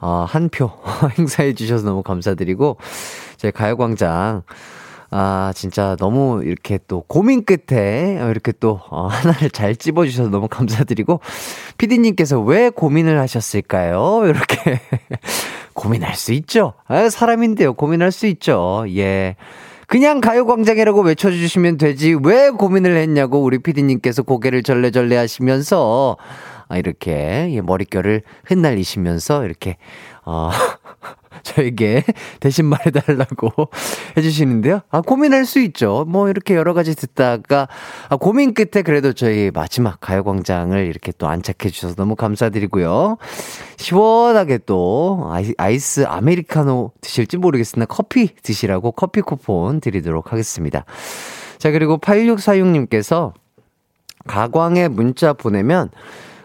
[0.00, 0.70] 어, 한 표
[1.18, 2.78] 행사해 주셔서 너무 감사드리고,
[3.36, 4.44] 제 가요광장,
[5.12, 11.20] 아, 진짜 너무 이렇게 또 고민 끝에 이렇게 또 어, 하나를 잘 찝어주셔서 너무 감사드리고,
[11.78, 14.22] 피디님께서 왜 고민을 하셨을까요?
[14.26, 14.80] 이렇게
[15.74, 16.74] 고민할 수 있죠.
[16.86, 17.74] 아, 사람인데요.
[17.74, 18.84] 고민할 수 있죠.
[18.96, 19.36] 예.
[19.88, 22.16] 그냥 가요광장이라고 외쳐주시면 되지.
[22.22, 26.16] 왜 고민을 했냐고 우리 피디님께서 고개를 절레절레 하시면서,
[26.68, 29.76] 아, 이렇게 예, 머릿결을 흩날리시면서 이렇게
[30.24, 30.50] 어
[31.42, 32.04] 저에게
[32.40, 33.68] 대신 말해달라고
[34.16, 34.80] 해주시는데요.
[34.90, 36.04] 아, 고민할 수 있죠.
[36.08, 37.68] 뭐, 이렇게 여러 가지 듣다가,
[38.08, 43.16] 아, 고민 끝에 그래도 저희 마지막 가요광장을 이렇게 또 안착해 주셔서 너무 감사드리고요.
[43.76, 50.84] 시원하게 또 아이, 아이스 아메리카노 드실지 모르겠으나 커피 드시라고 커피 쿠폰 드리도록 하겠습니다.
[51.58, 53.32] 자, 그리고 8646님께서
[54.26, 55.90] 가광에 문자 보내면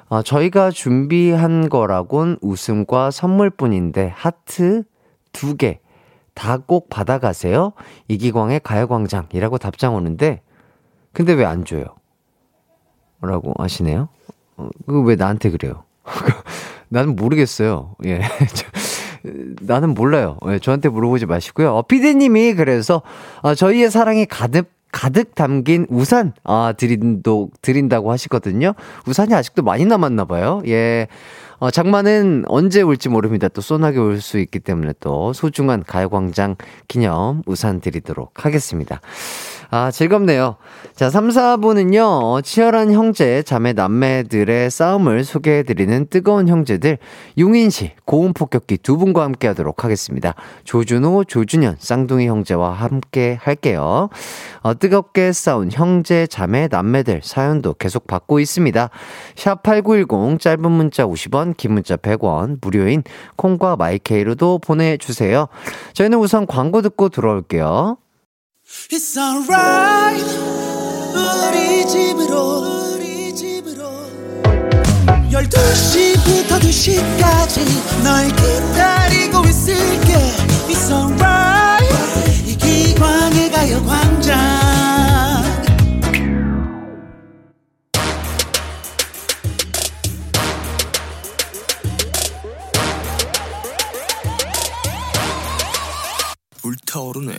[0.09, 4.83] 어, 저희가 준비한 거라곤 웃음과 선물뿐인데 하트
[5.33, 5.79] 두 개
[6.35, 7.71] 다 꼭 받아가세요.
[8.09, 10.41] 이기광의 가요광장이라고 답장 오는데
[11.13, 11.85] 근데 왜 안 줘요?
[13.21, 14.09] 라고 하시네요.
[14.57, 15.83] 어, 그거 왜 나한테 그래요?
[16.89, 17.95] 나는 모르겠어요.
[18.05, 18.19] 예.
[19.61, 20.37] 나는 몰라요.
[20.47, 21.73] 예, 저한테 물어보지 마시고요.
[21.73, 23.01] 어, 피디님이 그래서
[23.41, 28.75] 어, 저희의 사랑이 가득 가득 담긴 우산 아 드린도 드린다고 하시거든요.
[29.05, 30.61] 우산이 아직도 많이 남았나 봐요.
[30.67, 31.09] 예.
[31.59, 33.47] 어, 장마는 언제 올지 모릅니다.
[33.47, 36.55] 또 소나기 올 수 있기 때문에 또 소중한 가요광장
[36.87, 39.01] 기념 우산 드리도록 하겠습니다.
[39.71, 40.55] 아, 즐겁네요.
[40.95, 46.97] 자, 3, 4부는요, 치열한 형제, 자매, 남매들의 싸움을 소개해드리는 뜨거운 형제들,
[47.37, 50.35] 용인시 고음 폭격기 두 분과 함께 하도록 하겠습니다.
[50.63, 54.09] 조준호, 조준현, 쌍둥이 형제와 함께 할게요.
[54.61, 58.89] 어, 뜨겁게 싸운 형제, 자매, 남매들 사연도 계속 받고 있습니다.
[59.35, 63.03] 샵8910, 짧은 문자 50원, 긴 문자 100원, 무료인
[63.35, 65.47] 콩과 마이케이로도 보내주세요.
[65.93, 67.97] 저희는 우선 광고 듣고 돌아올게요.
[68.91, 70.25] It's alright.
[71.15, 73.83] 우리 집으로 우리 집으로.
[75.31, 80.13] 12시부터 2시까지 널 기다리고 있을게.
[80.67, 82.49] It's alright.
[82.49, 84.74] 이 기광의 가요광장
[96.95, 97.33] 타오르네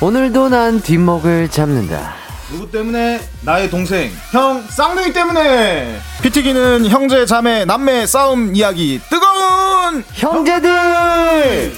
[0.00, 2.14] 오늘도 난 뒷목을 잡는다.
[2.50, 3.20] 누구 때문에?
[3.42, 6.00] 나의 동생, 형, 쌍둥이 때문에!
[6.22, 10.02] 피튀기는 형제, 자매, 남매 싸움 이야기, 뜨거운!
[10.14, 11.72] 형제들!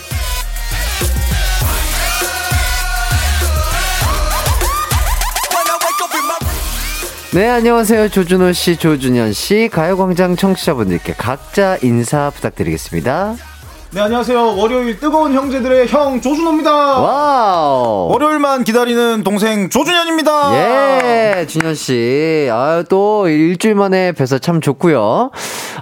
[7.34, 8.10] 네, 안녕하세요.
[8.10, 13.51] 조준호 씨, 조준현 씨, 가요광장 청취자분들께 각자 인사 부탁드리겠습니다.
[13.94, 14.56] 네, 안녕하세요.
[14.56, 16.72] 월요일 뜨거운 형제들의 형, 조준호입니다.
[16.98, 18.08] 와우!
[18.10, 20.54] 월요일만 기다리는 동생, 조준현입니다.
[20.54, 22.48] 예, 준현 씨.
[22.50, 25.30] 아유, 또 일주일 만에 뵈서 참 좋고요.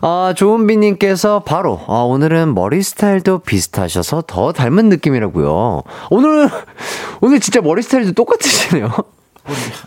[0.02, 5.82] 아, 조은비 님께서 바로, 아, 오늘은 머리 스타일도 비슷하셔서 더 닮은 느낌이라고요.
[6.10, 6.50] 오늘,
[7.20, 8.90] 오늘 진짜 머리 스타일도 똑같으시네요.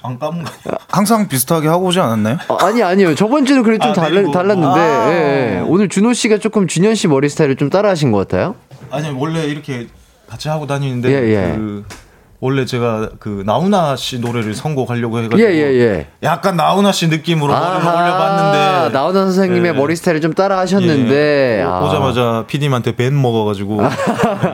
[0.04, 0.52] 안 감은 거?
[0.90, 2.38] 항상 비슷하게 하고 오지 않았나요?
[2.48, 3.16] 아, 아니, 아니요.
[3.16, 4.32] 저번 주는 그래도 좀 아, 달라.
[4.32, 5.10] 달랐는데, 아.
[5.12, 5.64] 예, 예.
[5.66, 8.56] 오늘 준호 씨가 조금 준현 씨 머리 스타일을 좀 따라 하신 것 같아요.
[8.92, 9.88] 아니, 원래 이렇게
[10.30, 11.56] 같이 하고 다니는데, 예, 예.
[11.56, 11.86] 그,
[12.44, 16.08] 원래 제가 그 나훈아 씨 노래를 선곡하려고 해가지고 예, 예, 예.
[16.24, 19.72] 약간 나훈아 씨 느낌으로 머리를 올려봤는데 나훈아 선생님의 예.
[19.72, 21.60] 머리 스타일을 좀 따라 하셨는데.
[21.60, 21.64] 예.
[21.64, 21.80] 아.
[21.80, 23.80] 오자마자 PD님한테 벤 먹어가지고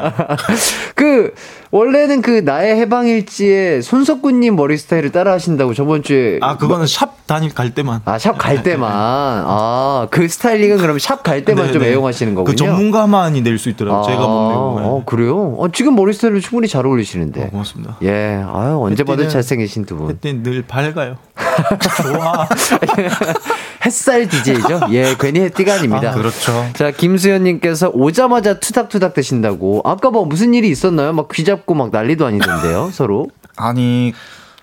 [0.93, 1.34] 그
[1.72, 7.53] 원래는 그 나의 해방일지에 손석구님 머리 스타일을 따라 하신다고 저번 주에 아 그거는 샵 다닐
[7.53, 11.82] 갈 때만 아 샵 갈 때만 아 그 스타일링은 그럼 샵 갈 때만 네, 좀
[11.84, 11.89] 네.
[11.89, 12.51] 애용하시는 거군요.
[12.51, 14.03] 그 전문가만이 낼 수 있더라고요.
[14.03, 14.80] 제가 못 내고.
[14.80, 14.86] 네.
[14.88, 15.55] 어, 그래요?
[15.59, 17.43] 어, 지금 머리 스타일로 충분히 잘 어울리시는데.
[17.43, 17.97] 어, 고맙습니다.
[18.03, 20.07] 예, 아유 언제 봐도 잘생기신 두 분.
[20.07, 21.17] 그때 늘 밝아요.
[22.01, 22.47] 좋아.
[23.86, 24.82] 햇살 DJ죠?
[24.91, 26.11] 예, 괜히 햇띠가 아닙니다.
[26.11, 26.65] 아, 그렇죠.
[26.73, 29.82] 자, 김수현님께서 오자마자 투닥투닥 되신다고.
[29.86, 31.13] 아까 뭐 무슨 일이 있었나요?
[31.13, 33.27] 막 귀 잡고 막 난리도 아니던데요, 서로.
[33.55, 34.13] 아니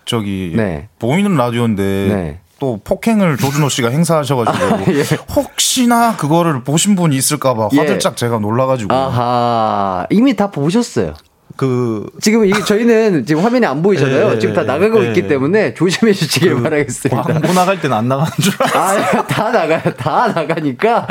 [0.05, 0.89] 저기 네.
[0.99, 2.41] 보이는 라디오인데 네.
[2.59, 5.03] 또 폭행을 조준호 씨가 행사하셔가지고 예.
[5.35, 7.79] 혹시나 그거를 보신 분이 있을까봐 예.
[7.79, 11.15] 화들짝 제가 놀라가지고 아하, 이미 다 보셨어요.
[11.57, 14.33] 그 지금 이게 저희는 지금 화면이 안 보이잖아요.
[14.35, 15.09] 예, 지금 다 예, 나가고 예.
[15.09, 17.23] 있기 때문에 조심해 주시길 바라겠습니다.
[17.23, 19.19] 광고 나갈 때는 안 나가는 줄 알았어.
[19.19, 19.83] 아, 다 나가요.
[19.97, 21.07] 다 나가니까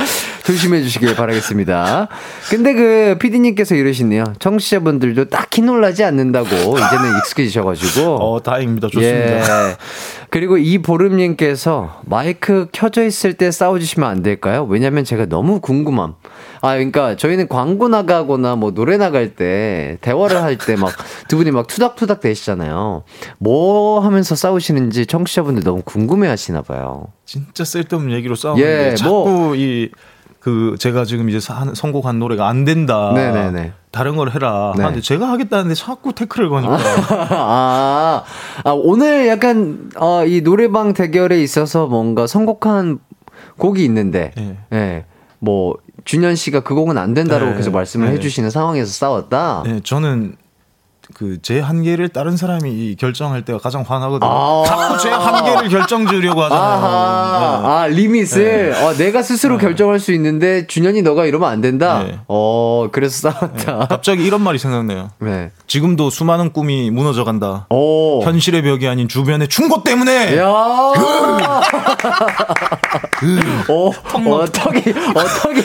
[0.46, 2.08] 조심해 주시길 바라겠습니다.
[2.50, 4.24] 근데 그 피디님께서 이러시네요.
[4.39, 8.16] 청취자분들도 딱히 놀라지 않는다고 이제는 익숙해지셔가지고.
[8.16, 8.88] 어 다행입니다.
[8.89, 9.70] 좋습니다.
[9.72, 9.76] 예.
[10.30, 14.66] 그리고 이 보름님께서 마이크 켜져 있을 때 싸워주시면 안 될까요?
[14.70, 16.14] 왜냐면 제가 너무 궁금함.
[16.62, 20.91] 아, 그러니까 저희는 광고 나가거나 뭐 노래 나갈 때 대화를 할 때 막
[21.28, 23.04] 두 분이 막 투닥투닥 대시잖아요.
[23.39, 27.08] 뭐 하면서 싸우시는지 청취자분들 너무 궁금해 하시나 봐요.
[27.26, 29.89] 진짜 쓸데없는 얘기로 싸우는데 예, 자꾸 뭐- 이
[30.46, 33.12] 그 제가 지금 이제 사- 선곡한 노래가 안 된다.
[33.16, 33.74] 네네네.
[33.89, 34.74] 다른 걸 해라.
[34.78, 34.84] 네.
[34.84, 36.78] 하는데 제가 하겠다는데 자꾸 태클을 거니까.
[37.32, 38.24] 아,
[38.64, 43.00] 아, 오늘 약간, 어, 이 노래방 대결에 있어서 뭔가 선곡한
[43.58, 44.58] 곡이 있는데, 예.
[44.70, 45.06] 네.
[45.39, 47.58] 뭐, 준현 씨가 그 곡은 안 된다라고 네.
[47.58, 48.14] 계속 말씀을 네.
[48.14, 49.64] 해주시는 상황에서 싸웠다.
[49.66, 50.36] 네, 저는
[51.16, 54.30] 그 제 한계를 다른 사람이 결정할 때가 가장 화나거든요.
[54.30, 54.63] 아.
[54.68, 57.61] 자꾸 제 한계를 결정 지으려고 하잖아요.
[57.61, 57.68] 네.
[57.68, 62.03] 아, 리밋을, 어, 내가 스스로 결정할 수 있는데, 준현이 너가 이러면 안 된다?
[62.03, 62.20] 네.
[62.28, 63.88] 어, 그래서 싸웠다.
[63.88, 65.11] 갑자기 이런 말이 생각나요.
[65.20, 65.51] 네.
[65.68, 67.68] 지금도 수많은 꿈이 무너져 간다.
[67.70, 68.22] 오.
[68.24, 70.38] 현실의 벽이 아닌 주변의 충고 때문에.
[70.38, 70.45] 야
[73.70, 74.80] 어, 어, 턱이,
[75.16, 75.61] 어, 턱이,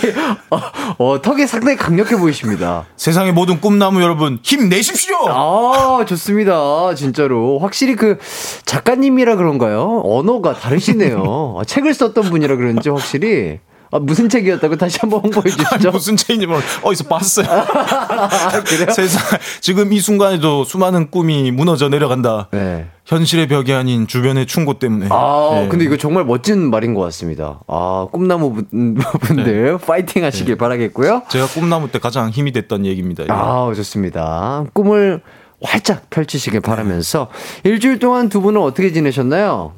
[0.51, 0.61] 어,
[0.99, 2.85] 어, 턱이 상당히 강력해 보이십니다.
[2.97, 5.17] 세상의 모든 꿈나무 여러분 힘 내십시오.
[5.43, 6.95] 아, 좋습니다.
[6.95, 7.59] 진짜로.
[7.59, 8.19] 확실히 그
[8.67, 10.03] 작가님이라 그런가요?
[10.05, 11.57] 언어가 다르시네요.
[11.59, 13.59] 아, 책을 썼던 분이라 그런지 확실히.
[13.93, 15.91] 아, 무슨 책이었다고 다시 한번 홍보해 주시죠.
[15.91, 17.47] 무슨 책인지 모르 어디서 봤어요.
[18.65, 18.91] 그래요?
[18.95, 22.49] 세상 지금 이 순간에도 수많은 꿈이 무너져 내려간다.
[22.53, 22.87] 네.
[23.07, 25.09] 현실의 벽이 아닌 주변의 충고 때문에.
[25.11, 25.69] 아, 네.
[25.69, 27.59] 근데 이거 정말 멋진 말인 것 같습니다.
[27.67, 31.23] 아, 꿈나무 분- 분들 파이팅 하시길 바라겠고요.
[31.29, 33.25] 제가 꿈나무 때 가장 힘이 됐던 얘기입니다.
[33.25, 33.35] 이거.
[33.71, 34.65] 아, 좋습니다.
[34.73, 35.21] 꿈을
[35.63, 37.29] 활짝 펼치시길 바라면서
[37.65, 39.73] 일주일 동안 두 분은 어떻게 지내셨나요?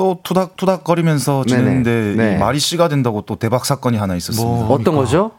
[0.00, 1.44] 또 투닥투닥거리면서.
[1.46, 2.32] 지냈는데 네.
[2.34, 4.64] 이 말이 씨가 된다고 또 대박 사건이 하나 있었습니다.
[4.64, 4.74] 뭐?
[4.74, 5.32] 어떤 거죠?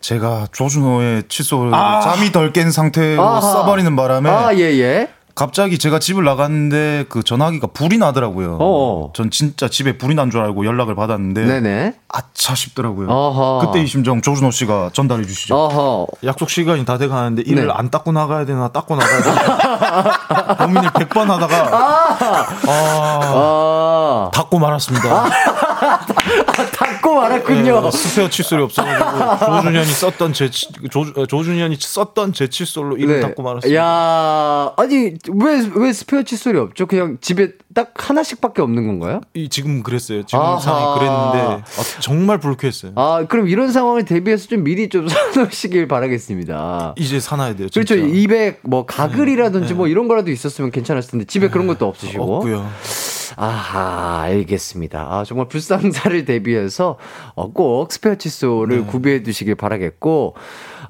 [0.00, 2.00] 제가 조준호의 칫솔 아!
[2.00, 3.40] 잠이 덜 깬 상태로 아하.
[3.42, 5.10] 써버리는 바람에 아, 예, 예.
[5.38, 8.56] 갑자기 제가 집을 나갔는데 그 전화기가 불이 나더라고요.
[8.58, 9.12] 어어.
[9.14, 11.94] 전 진짜 집에 불이 난 줄 알고 연락을 받았는데 네네.
[12.08, 13.08] 아차 싶더라고요.
[13.08, 13.66] 어허.
[13.66, 15.54] 그때 이 심정 조준호 씨가 전달해 주시죠.
[15.56, 16.06] 어허.
[16.24, 17.72] 약속 시간이 다 돼 가는데 이를 네.
[17.72, 22.18] 안 닦고 나가야 되나 닦고 나가야 되나 고민을 100번 하다가 아,
[22.66, 25.24] 아, 닦고 말았습니다.
[26.72, 27.80] 닫고 말았군요.
[27.82, 33.42] 네, 스페어 칫솔이 없어가지고 조준현이 썼던 제 치- 조, 조준현이 썼던 제 칫솔로 이를 닦고
[33.42, 33.68] 말았습니다.
[33.68, 33.76] 네.
[33.76, 36.86] 야, 아니 왜 왜 스페어 칫솔이 없죠?
[36.86, 39.20] 그냥 집에 딱 하나씩밖에 없는 건가요?
[39.34, 40.24] 이 지금 그랬어요.
[40.24, 40.58] 지금 아하.
[40.58, 42.92] 상황이 그랬는데 아, 정말 불쾌했어요.
[42.96, 46.94] 아, 그럼 이런 상황을 대비해서 좀 미리 좀 사놓으시길 바라겠습니다.
[46.98, 47.68] 이제 사놔야 돼요.
[47.68, 47.94] 진짜.
[47.94, 48.14] 그렇죠.
[48.14, 52.36] 입에 뭐 가글이라든지 뭐 이런 거라도 있었으면 괜찮았을 텐데 집에 그런 것도 없으시고.
[52.36, 52.68] 없고요.
[53.40, 55.06] 아하, 알겠습니다.
[55.08, 56.96] 아, 정말 불상사를 대비해서
[57.36, 60.34] 어, 꼭 스페어 칫솔을 구비해 두시길 바라겠고,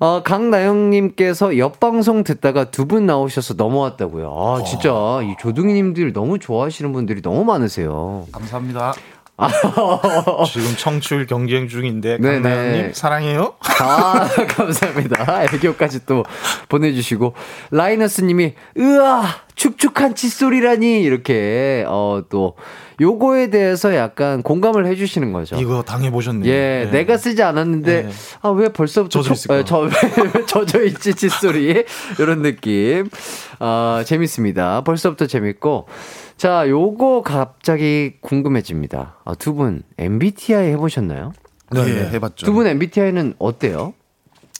[0.00, 4.32] 어, 강나영님께서 옆방송 듣다가 두 분 나오셔서 넘어왔다고요.
[4.32, 4.88] 아, 진짜
[5.22, 8.26] 이 조둥이님들 너무 좋아하시는 분들이 너무 많으세요.
[8.32, 8.94] 감사합니다.
[10.52, 12.40] 지금 청출 경쟁 중인데 네네.
[12.42, 13.54] 강나영님 사랑해요.
[13.80, 15.44] 아, 감사합니다.
[15.44, 16.24] 애교까지 또
[16.68, 17.34] 보내주시고.
[17.70, 19.24] 라이너스님이, 으아!
[19.54, 21.02] 축축한 칫솔이라니!
[21.02, 22.54] 이렇게, 어, 또,
[23.00, 25.56] 요거에 대해서 약간 공감을 해주시는 거죠.
[25.56, 26.50] 이거 당해 보셨네요.
[26.50, 26.90] 예, 네.
[26.90, 28.10] 내가 쓰지 않았는데, 네.
[28.42, 29.88] 아, 왜 벌써부터 젖어 저,
[30.46, 31.84] 젖어 있지, 칫솔이.
[32.18, 33.08] 이런 느낌.
[33.60, 34.82] 아, 재밌습니다.
[34.82, 35.86] 벌써부터 재밌고.
[36.38, 39.16] 자, 요거 갑자기 궁금해집니다.
[39.24, 41.32] 아, 두 분, MBTI 해보셨나요?
[41.72, 42.10] 네, 예, 네.
[42.12, 42.46] 해봤죠.
[42.46, 43.92] 두 분 MBTI는 어때요?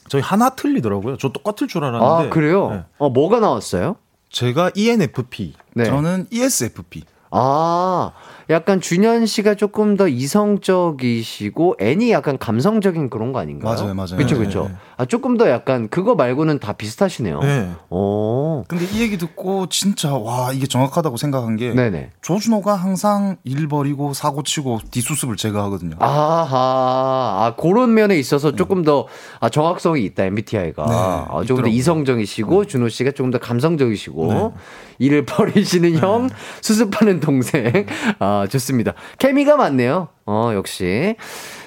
[0.09, 1.17] 저희 하나 틀리더라고요.
[1.17, 2.27] 저 똑같을 줄 알았는데.
[2.27, 2.69] 아, 그래요?
[2.71, 2.83] 네.
[2.97, 3.95] 어, 뭐가 나왔어요?
[4.29, 5.53] 제가 ENFP.
[5.73, 5.85] 네.
[5.85, 7.03] 저는 ESFP.
[7.31, 8.11] 아,
[8.49, 13.75] 약간 준현 씨가 조금 더 이성적이시고 N이 약간 감성적인 그런 거 아닌가요?
[13.75, 14.15] 맞아요, 맞아요.
[14.15, 14.63] 그렇죠, 네, 그렇죠.
[14.69, 14.75] 네.
[14.97, 17.41] 아, 조금 더 약간 그거 말고는 다 비슷하시네요.
[17.41, 17.69] 네.
[17.89, 18.63] 오.
[18.67, 22.09] 근데 이 얘기 듣고 진짜 와 이게 정확하다고 생각한 게 네네.
[22.21, 25.95] 조준호가 항상 일 버리고 사고 치고 뒷수습을 제가 하거든요.
[25.99, 29.05] 아하, 아, 그런 면에 있어서 조금 더
[29.39, 30.85] 아, 정확성이 있다, MBTI가.
[30.85, 31.73] 네, 아, 조금 더 있더라고요.
[31.75, 34.53] 이성적이시고, 준호 씨가 조금 더 감성적이시고,
[34.99, 36.29] 일을 버리시는 형,
[36.61, 37.85] 수습하는 동생.
[38.19, 38.93] 아, 좋습니다.
[39.17, 40.09] 케미가 맞네요.
[40.25, 41.15] 어, 역시.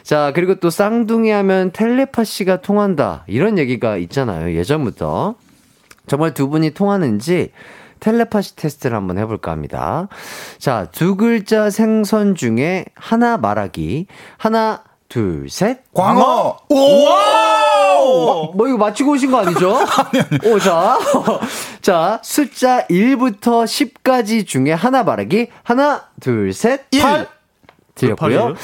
[0.02, 3.24] 자, 그리고 또 쌍둥이 하면 텔레파시가 통한다.
[3.26, 5.36] 이런 얘기가 있잖아요, 예전부터.
[6.06, 7.52] 정말 두 분이 통하는지
[8.00, 10.08] 텔레파시 테스트를 한번 해볼까 합니다.
[10.58, 14.06] 자, 두 글자 생선 중에 하나 말하기.
[14.38, 14.82] 하나,
[15.12, 15.80] 둘, 셋.
[15.92, 16.56] 광어.
[16.70, 19.78] 어, 뭐 이거 맞추고 오신 거 아니죠?
[20.46, 20.98] 오, 자.
[21.82, 25.48] 자, 숫자 1부터 10까지 중에 하나 말하기.
[25.64, 26.86] 하나, 둘, 셋.
[27.02, 27.28] 팔.
[27.94, 28.16] 드렸고요.
[28.38, 28.54] 팔이에요?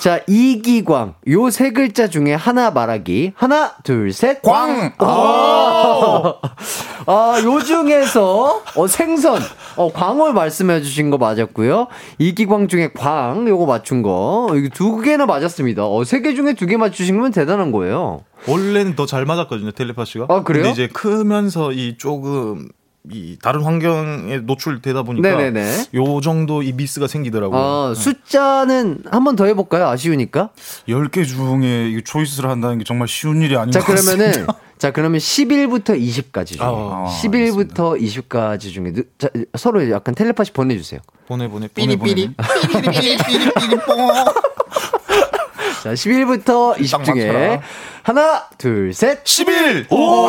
[0.00, 1.14] 자, 이기광.
[1.28, 3.32] 요 세 글자 중에 하나 말하기.
[3.34, 4.40] 하나, 둘, 셋.
[4.42, 4.92] 광.
[4.98, 6.34] 아,
[7.06, 9.40] 아, 요 중에서, 어, 생선,
[9.76, 11.88] 어, 광어 말씀해 주신 거 맞았고요.
[12.18, 14.48] 이기광 중에 광, 요거 맞춘 거.
[14.54, 15.86] 이거 두 개나 맞았습니다.
[15.86, 18.20] 어, 세 개 중에 두 개 맞추신 거면 대단한 거예요.
[18.46, 20.26] 원래는 더 잘 맞았거든요, 텔레파시가.
[20.28, 20.64] 아, 그래요?
[20.64, 22.68] 근데 이제 크면서 이 조금
[23.12, 25.84] 이 다른 환경에 노출되다 보니까 네네네.
[25.94, 27.58] 요 정도 이 미스가 생기더라고요.
[27.60, 29.86] 어, 숫자는 한 번 더 해볼까요?
[29.88, 30.50] 아쉬우니까.
[30.88, 34.16] 10개 중에 이 초이스를 한다는 게 정말 쉬운 일이 아닌 자, 것 같습니다.
[34.32, 34.46] 그러면은,
[34.78, 36.58] 자, 그러면 11부터 20까지 중에.
[36.60, 38.92] 아, 11부터 20까지 중에.
[38.92, 41.00] 누- 자, 서로 약간 텔레파시 보내주세요.
[41.28, 42.34] 보내 보내 삐리삐리.
[42.36, 44.08] 삐리삐리 삐리삐리 뽕.
[45.82, 47.60] 자, 10일부터 20 중에 맞춰라.
[48.06, 49.18] 하나, 둘, 셋.
[49.24, 49.88] 11!
[49.90, 50.28] 오!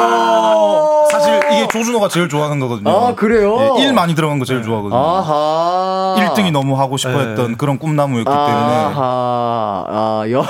[1.11, 2.89] 사실 이게 조준호가 제일 좋아하는 거거든요.
[2.89, 3.75] 아, 그래요?
[3.77, 4.99] 예, 1 많이 들어간 거 제일 좋아하거든요.
[4.99, 6.15] 아하.
[6.17, 8.41] 1등이 너무 하고 싶어 했던 그런 꿈나무였기 때문에.
[8.47, 10.43] 아하, 아, 여,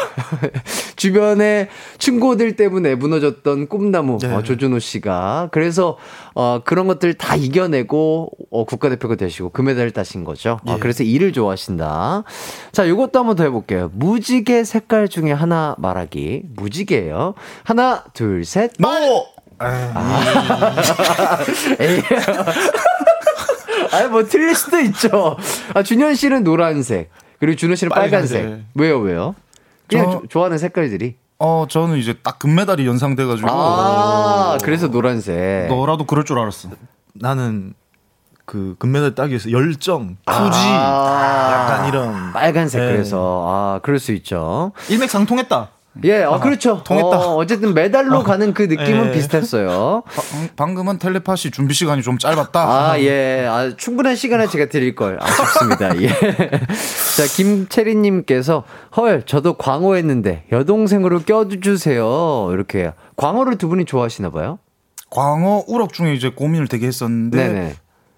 [0.95, 1.67] 주변에
[1.97, 4.33] 친구들 때문에 무너졌던 꿈나무, 네.
[4.33, 5.49] 어, 조준호 씨가.
[5.51, 5.97] 그래서,
[6.33, 10.61] 어, 그런 것들 다 이겨내고, 어, 국가대표가 되시고, 금메달을 따신 거죠.
[10.69, 10.71] 예.
[10.71, 12.23] 아, 그래서 일을 좋아하신다.
[12.71, 13.91] 자, 요것도 한번 더 해볼게요.
[13.95, 16.43] 무지개 색깔 중에 하나 말하기.
[16.55, 17.16] 무지개예요
[17.63, 18.71] 하나, 둘, 셋.
[18.79, 18.87] 노!
[21.79, 22.01] 에이.
[23.91, 25.37] 아니, 뭐, 틀릴 수도 있죠.
[25.73, 27.09] 아, 준현 씨는 노란색.
[27.39, 28.41] 그리고 준호 씨는 빨간색.
[28.43, 28.65] 빨간색.
[28.75, 29.35] 왜요, 왜요?
[29.87, 31.15] 그냥 저- 조- 좋아하는 색깔들이.
[31.39, 33.47] 어, 저는 이제 딱 금메달이 연상돼가지고.
[33.49, 35.67] 아, 그래서 노란색.
[35.69, 36.69] 너라도 그럴 줄 알았어.
[37.13, 37.73] 나는
[38.45, 41.49] 그 금메달 따기 위해서 열정, 투지, 아.
[41.51, 42.91] 약간 이런 빨간색, 네.
[42.91, 43.45] 그래서.
[43.47, 44.71] 아, 그럴 수 있죠.
[44.89, 45.69] 일맥상통했다.
[46.03, 46.83] 예, 어, 그렇죠.
[46.83, 47.07] 통했다.
[47.07, 49.11] 어, 어쨌든 메달로 가는 그 느낌은 예.
[49.11, 50.03] 비슷했어요.
[50.05, 52.59] 방- 방금은 텔레파시 준비 시간이 좀 짧았다.
[52.91, 53.45] 아, 예.
[53.49, 55.17] 아, 충분한 시간을 제가 드릴 걸.
[55.21, 55.99] 아쉽습니다.
[56.01, 56.07] 예.
[57.17, 58.63] 자, 김채리님께서,
[58.95, 62.49] 헐, 저도 광어했는데, 여동생으로 껴주세요.
[62.51, 62.91] 이렇게.
[63.15, 64.59] 광어를 두 분이 좋아하시나 봐요?
[65.09, 67.75] 광어 우럭 중에 이제 고민을 되게 했었는데 네네.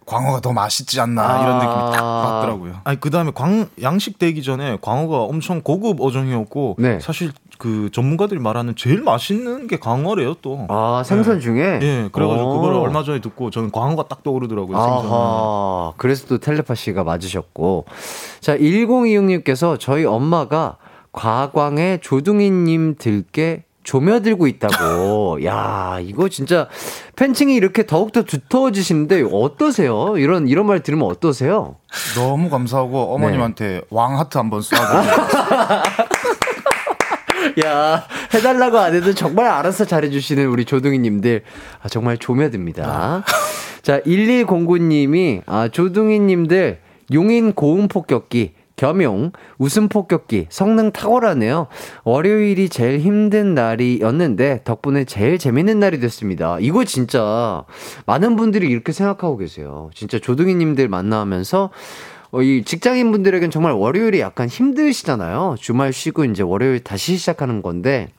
[0.07, 2.21] 광어가 더 맛있지 않나 이런 느낌이 딱 아.
[2.23, 2.81] 받더라고요.
[2.83, 6.99] 아니 그 다음에 광 양식 되기 전에 광어가 엄청 고급 어종이었고 네.
[6.99, 10.65] 사실 그 전문가들이 말하는 제일 맛있는 게 광어래요 또.
[10.69, 11.79] 아, 생선 중에?
[11.81, 12.61] 예, 그래가지고 오.
[12.61, 14.77] 그걸 얼마 전에 듣고 저는 광어가 딱 떠오르더라고요.
[14.77, 17.83] 아하, 그래서 또 텔레파시가 맞으셨고.
[18.39, 20.77] 자, 1026님께서 저희 엄마가
[21.11, 25.43] 과광에 조둥이님 들께 조며들고 있다고.
[25.43, 26.69] 야, 이거 진짜
[27.17, 30.17] 팬층이 이렇게 더욱더 두터워지시는데 어떠세요?
[30.17, 31.75] 이런, 이런 말 들으면 어떠세요?
[32.15, 33.81] 너무 감사하고 어머님한테 네.
[33.89, 36.09] 왕 하트 한번 쏴주세요.
[37.65, 41.43] 야, 해달라고 안 해도 정말 알아서 잘해주시는 우리 조둥이님들.
[41.81, 43.23] 아, 정말 조며듭니다.
[43.81, 46.79] 자, 1109님이, 아, 조둥이님들,
[47.13, 51.67] 용인 고음 폭격기, 겸용, 웃음 폭격기, 성능 탁월하네요.
[52.05, 56.57] 월요일이 제일 힘든 날이었는데, 덕분에 제일 재밌는 날이 됐습니다.
[56.61, 57.65] 이거 진짜,
[58.05, 59.89] 많은 분들이 이렇게 생각하고 계세요.
[59.93, 61.71] 진짜 조둥이님들 만나면서,
[62.31, 65.55] 어, 이 직장인 분들에겐 정말 월요일이 약간 힘드시잖아요.
[65.59, 68.09] 주말 쉬고 이제 월요일 다시 시작하는 건데,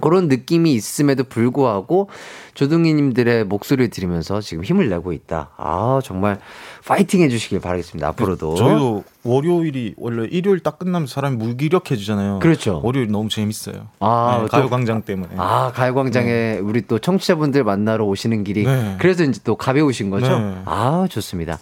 [0.00, 2.08] 그런 느낌이 있음에도 불구하고
[2.54, 5.50] 조둥이님들의 목소리를 들으면서 지금 힘을 내고 있다.
[5.58, 6.40] 아, 정말
[6.86, 8.08] 파이팅 해주시길 바라겠습니다.
[8.08, 8.54] 앞으로도.
[8.54, 12.38] 저희도 월요일이 원래 일요일 딱 끝나면 사람이 무기력해지잖아요.
[12.38, 12.80] 그렇죠.
[12.82, 13.88] 월요일 너무 재밌어요.
[14.00, 15.34] 아, 네, 또- 가요광장 때문에.
[15.36, 18.96] 아, 가요광장에 우리 또 청취자분들 만나러 오시는 길이 네.
[18.98, 20.38] 그래서 이제 또 가벼우신 거죠?
[20.38, 20.54] 네.
[20.64, 21.58] 아, 좋습니다.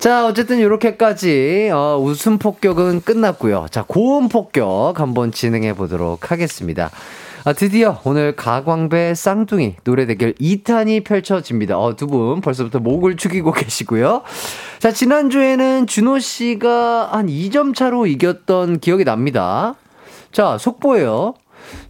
[0.00, 3.66] 자, 어쨌든 이렇게까지 어, 웃음 폭격은 끝났고요.
[3.70, 6.90] 자, 고음 폭격 한번 진행해 보도록 하겠습니다.
[7.44, 11.78] 아, 드디어 오늘 가광배 쌍둥이 노래 대결 2탄이 펼쳐집니다.
[11.78, 14.22] 어, 두 분 벌써부터 목을 축이고 계시고요.
[14.78, 19.74] 자, 지난주에는 준호 씨가 한 2점 차로 이겼던 기억이 납니다.
[20.32, 21.34] 자, 속보예요.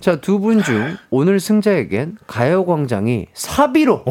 [0.01, 4.03] 자, 두 분 중 오늘 승자에겐 가요광장이 사비로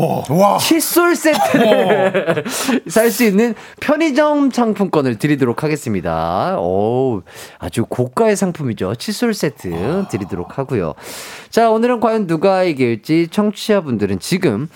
[0.59, 2.43] 칫솔 세트를
[2.87, 6.57] 살 수 있는 편의점 상품권을 드리도록 하겠습니다.
[6.59, 7.23] 오,
[7.57, 8.95] 아주 고가의 상품이죠.
[8.95, 10.93] 칫솔 세트 드리도록 하고요.
[11.49, 14.69] 자, 오늘은 과연 누가 이길지 청취자분들은 지금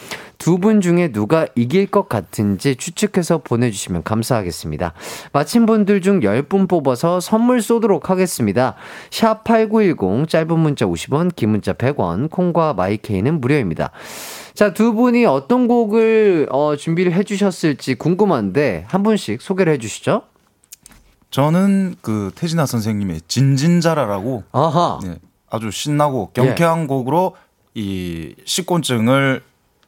[0.44, 4.92] 두 분 중에 누가 이길 것 같은지 추측해서 보내주시면 감사하겠습니다.
[5.32, 8.76] 마친 분들 중 10분 뽑아서 선물 쏘도록 하겠습니다.
[9.10, 13.92] 샵 8910 짧은 문자 50원, 긴 문자 100원, 콩과 마이케이는 무료입니다.
[14.54, 20.24] 자, 두 분이 어떤 곡을 어, 준비를 해주셨을지 궁금한데 한 분씩 소개를 해주시죠.
[21.32, 25.00] 저는 그 태진아 선생님의 진진자라라고 아하.
[25.04, 25.16] 네,
[25.50, 27.38] 아주 신나고 경쾌한 곡으로
[27.76, 29.42] 이 식곤증을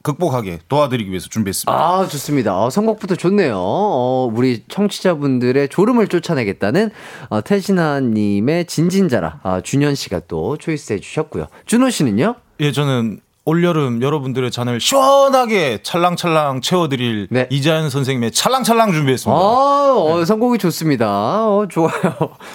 [0.05, 1.73] 극복하게 도와드리기 위해서 준비했습니다.
[1.73, 2.61] 아, 좋습니다.
[2.63, 3.55] 어, 선곡부터 좋네요.
[3.57, 6.91] 어, 우리 청취자분들의 졸음을 쫓아내겠다는
[7.29, 11.47] 어, 태진아님의 진진자라 아, 준현 씨가 또 초이스 해 주셨고요.
[11.65, 12.35] 준호 씨는요?
[12.59, 17.47] 예, 저는 올여름 여러분들의 잔을 시원하게 찰랑찰랑 채워드릴 네.
[17.49, 19.39] 이자연 선생님의 찰랑찰랑 준비했습니다.
[19.39, 21.07] 아, 어, 선곡이 좋습니다.
[21.47, 21.91] 어, 좋아요.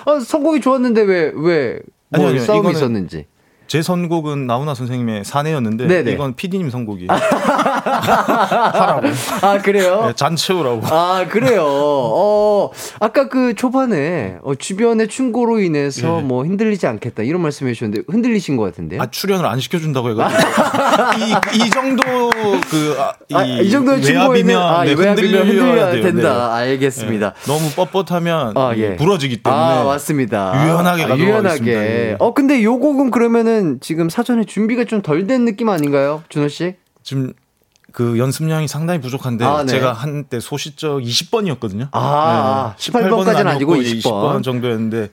[0.07, 1.80] 어, 선곡이 좋았는데 왜, 왜,
[2.11, 3.26] 뭐 아니요, 아니요, 싸움이 이거는 있었는지.
[3.70, 6.10] 제 선곡은 나훈아 선생님의 사내였는데 네네.
[6.10, 7.06] 이건 PD님 선곡이에요.
[9.42, 10.06] 아, 그래요?
[10.08, 10.80] 네, 잔 채우라고.
[10.86, 11.62] 아, 그래요.
[11.64, 16.22] 어, 아까 그 초반에 어, 주변의 충고로 인해서 네.
[16.22, 19.00] 뭐 흔들리지 않겠다 이런 말씀해 주셨는데 흔들리신 것 같은데요?
[19.02, 20.40] 아 출연을 안 시켜준다고 해가지고
[21.20, 22.02] 이, 이 정도
[22.68, 26.02] 그 아, 이, 아, 이 충고에는 외압이면 아, 네, 외압이면 흔들려야 돼요.
[26.02, 26.54] 된다.
[26.56, 27.34] 알겠습니다.
[27.34, 27.46] 네.
[27.46, 28.96] 너무 뻣뻣하면 아, 예.
[28.96, 30.64] 부러지기 때문에 아, 맞습니다.
[30.64, 31.48] 유연하게 아, 가도록 유연하게.
[31.48, 31.80] 하겠습니다.
[31.80, 32.16] 예.
[32.18, 36.22] 어, 근데 요 곡은 그러면은 지금 사전에 준비가 좀 덜 된 느낌 아닌가요?
[36.28, 36.74] 준호 씨?
[37.02, 37.32] 지금
[37.92, 39.72] 그 연습량이 상당히 부족한데 아, 네.
[39.72, 41.88] 제가 한때 소시적 20번이었거든요.
[41.92, 44.02] 아, 18번 까지는 아니고 20번.
[44.02, 45.11] 20번 정도였는데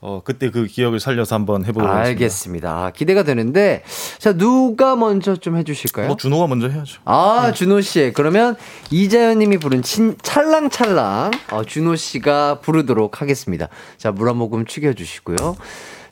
[0.00, 2.08] 어 그때 그 기억을 살려서 한번 해보도록 하겠습니다.
[2.10, 2.70] 알겠습니다.
[2.86, 3.82] 아, 기대가 되는데
[4.18, 6.06] 자 누가 먼저 좀 해주실까요?
[6.06, 7.00] 뭐 준호가 먼저 해야죠.
[7.04, 8.12] 아, 준호 씨.
[8.14, 8.54] 그러면
[8.92, 13.68] 이자연 님이 부른 친, 찰랑찰랑, 어, 준호 씨가 부르도록 하겠습니다.
[13.96, 15.56] 자, 물 한 모금 축여주시고요.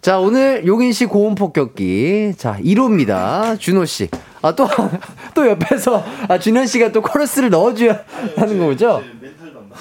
[0.07, 2.35] 자, 오늘 용인 씨 고음 폭격기.
[2.37, 3.59] 자, 1호입니다.
[3.59, 4.09] 준호 씨.
[4.41, 4.69] 아, 또,
[5.35, 8.05] 또 옆에서, 아, 준현 씨가 또 코러스를 넣어줘야
[8.37, 9.03] 하는 거죠?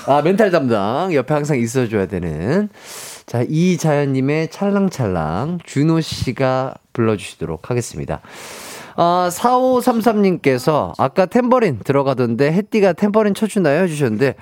[0.08, 1.14] 아, 멘탈 담당.
[1.14, 2.70] 옆에 항상 있어줘야 되는.
[3.28, 8.22] 자, 이자연님의 찰랑찰랑, 준호 씨가 불러주시도록 하겠습니다.
[8.96, 13.84] 아, 4533님께서 아까 탬버린 들어가던데 햇띠가 탬버린 쳐주나요?
[13.84, 14.34] 해주셨는데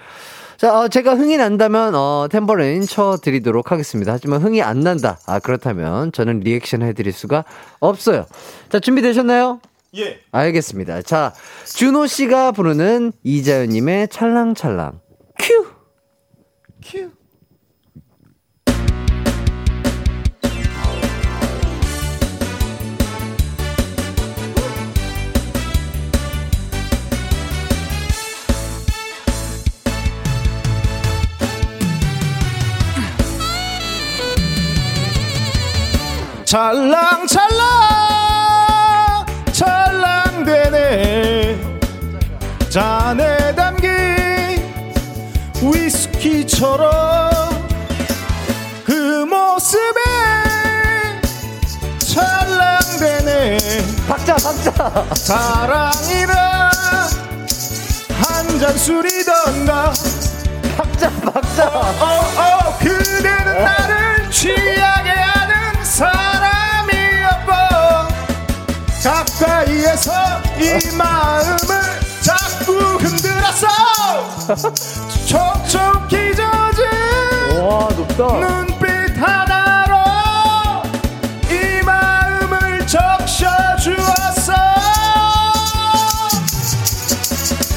[0.63, 4.13] 자, 어, 제가 흥이 난다면 어, 탬버린 쳐드리도록 하겠습니다.
[4.13, 5.19] 하지만 흥이 안 난다.
[5.25, 7.43] 아, 그렇다면 저는 리액션 해드릴 수가
[7.81, 8.25] 없어요.
[8.69, 9.59] 자, 준비되셨나요?
[9.97, 10.21] 예.
[10.31, 11.01] 알겠습니다.
[11.01, 11.33] 자,
[11.65, 15.01] 준호 씨가 부르는 이자연님의 찰랑찰랑.
[15.37, 15.67] 큐!
[16.81, 17.11] 큐!
[36.53, 37.57] 찰랑찰랑
[39.53, 40.77] 찰랑대네.
[42.69, 43.89] 잔에 담긴
[45.63, 47.39] 위스키처럼
[48.85, 49.99] 그 모습에
[52.13, 53.57] 찰랑대네.
[54.07, 55.05] 박자 박자.
[55.15, 56.69] 사랑이라
[58.21, 59.91] 한 잔 술이던가.
[60.77, 61.65] 박자 박자.
[61.99, 66.32] 어어 그대는 나를 취하게 하는 사람이었고
[69.03, 70.11] 가까이에서
[70.59, 71.59] 이 마음을
[72.21, 73.67] 자꾸 흔들었어.
[75.27, 78.23] 촉촉히 젖은 와, 높다.
[78.39, 78.87] 눈빛
[79.21, 79.93] 하나로
[81.51, 84.53] 이 마음을 적셔주었어.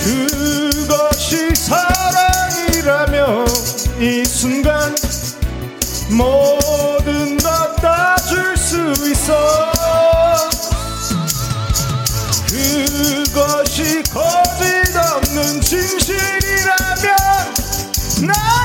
[0.05, 3.47] 그것이 사랑이라면
[4.01, 4.95] 이 순간
[6.17, 8.77] 뭐든 갖다 줄 수
[9.11, 9.76] 있어
[18.27, 18.56] 나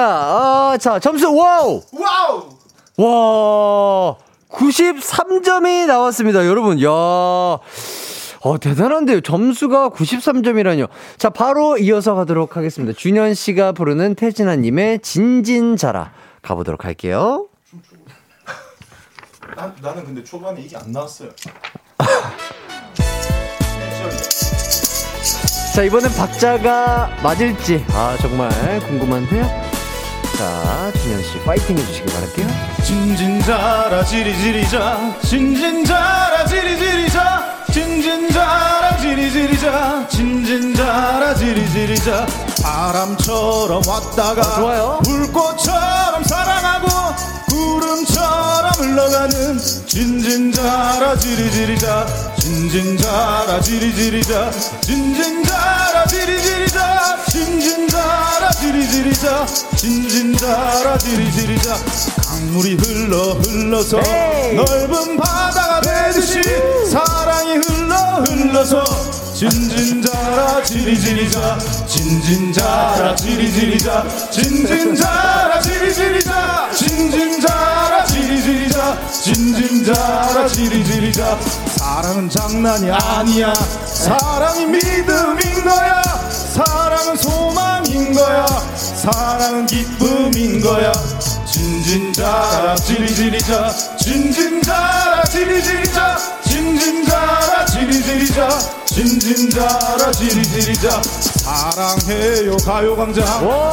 [0.00, 0.06] 자.
[0.08, 1.82] 아, 자, 점수 와우!
[1.92, 2.48] 와우
[2.96, 4.16] 와,
[4.50, 6.82] 93점이 나왔습니다, 여러분.
[6.82, 6.88] 야.
[6.88, 9.20] 어, 대단한데요.
[9.20, 10.88] 점수가 93점이라뇨.
[11.18, 12.96] 자, 바로 이어서 가도록 하겠습니다.
[12.96, 17.48] 준현 씨가 부르는 태진아님의 진진자라 가보도록 할게요.
[19.54, 21.28] 나, 나는 근데 초반에 이게 안 나왔어요.
[25.74, 29.69] 자, 이번엔 박자가 맞을지, 아, 정말 궁금한데요.
[30.40, 32.46] 자, 준현 씨, 파이팅 해주시기 바랄게요.
[32.82, 35.16] 진진자라 지리지리자.
[35.22, 37.64] 진진자라 지리지리자.
[37.70, 40.08] 진진자라 지리지리자.
[40.08, 42.26] 진진자라 지리지리자.
[42.62, 45.00] 바람처럼 왔다가 좋아요.
[45.04, 45.99] 불꽃처럼
[49.00, 52.06] 흘러가는 진진자라 지리지리자
[52.38, 54.50] 진진자라 지리지리자
[54.82, 59.46] 진진자라 지리지리자 진진자라 지리지리자
[59.76, 61.76] 진진자라 지리지리자.
[62.28, 63.96] 강물이 흘러 흘러서
[64.54, 66.42] 넓은 바다가 되듯이
[66.90, 68.84] 사랑이 흘러 흘러서
[69.34, 77.29] 진진자라 지리지리자 진진자라 지리지리자 진진자라 지리지리자 지리지리자
[79.10, 81.38] 진진자라 지리지리자.
[81.76, 83.52] 사랑은 장난이 아니야.
[83.54, 86.02] 사랑이 믿음인 거야.
[86.54, 88.46] 사랑은 소망인 거야.
[88.76, 90.92] 사랑은 기쁨인 거야.
[91.46, 93.70] 진진자라 지리지리자.
[93.98, 96.16] 진진자라 지리지리자.
[96.44, 98.48] 진진자라 지리지리자.
[98.86, 101.02] 진진자라 지리지리자.
[101.02, 103.24] 사랑해요 가요광장.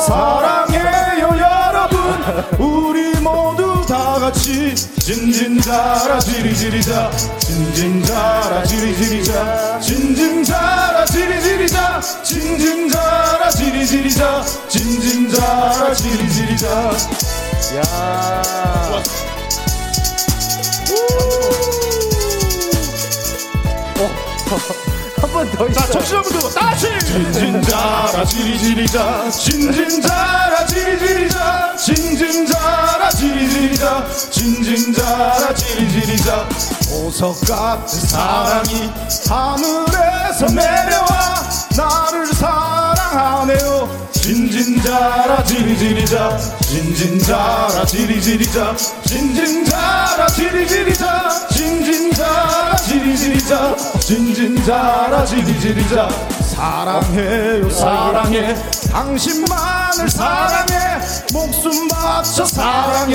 [0.08, 1.57] 사랑해요 여
[1.90, 16.68] 러분 우리 모두 다 같이 진진자라 지리지리자 진진자라 지리지리자 진진자라 지리지리자 진진자라 지리지리자 진진자라 지리지리자.
[17.78, 18.44] 야.
[25.20, 25.82] 한 번 더 있어.
[25.82, 26.50] 자, 정신 한번 들어.
[26.50, 26.88] 다시.
[27.00, 29.30] 진진자라 지리지리자.
[29.32, 31.76] 진진자라 지리지리자.
[31.78, 34.06] 진진자라 지리지리자.
[34.32, 36.50] 진진자라 지리지리자.
[36.90, 38.92] 보석 같은 사랑이
[39.28, 44.08] 하늘에서 내려와 나를 사랑하네요.
[44.12, 46.38] 진진자라 지리지리자.
[46.62, 48.76] 진진자라 지리지리자.
[49.06, 51.48] 진진자라 지리지리자.
[51.50, 53.76] 진진자라 지리지리자.
[54.00, 56.08] 진진자라 지리지리자.
[56.40, 58.56] 사랑해요 사랑해.
[58.90, 60.74] 당신만을 사랑해.
[61.34, 63.14] 목숨 바쳐 사랑해.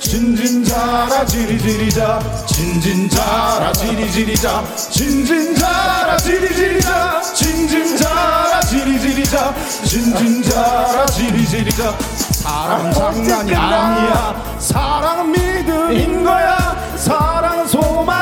[0.00, 4.64] 진진자라 지리지리자 진진자라 지리지리자.
[4.90, 9.54] 진진자라 지리지리자 진진자라 지리지리자.
[9.84, 11.98] 진진자라 지리지리자.
[12.30, 14.56] 사랑은 장난이 아니야.
[14.60, 16.56] 사랑은 믿음인 거야.
[16.96, 18.17] 사랑은 소망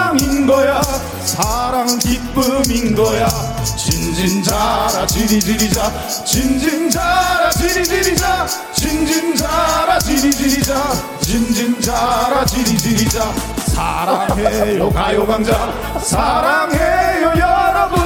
[0.47, 0.81] 인 거야.
[1.25, 3.29] 사랑은 기쁨인 거야.
[3.65, 5.93] 진진자라 지리지리자.
[6.25, 8.47] 진진자라 지리지리자.
[8.73, 10.93] 진진자라 지리지리자.
[11.21, 13.33] 진진자라 지리지리자.
[13.75, 15.99] 사랑해요 가요광장.
[16.01, 17.99] 사랑해요 여러분.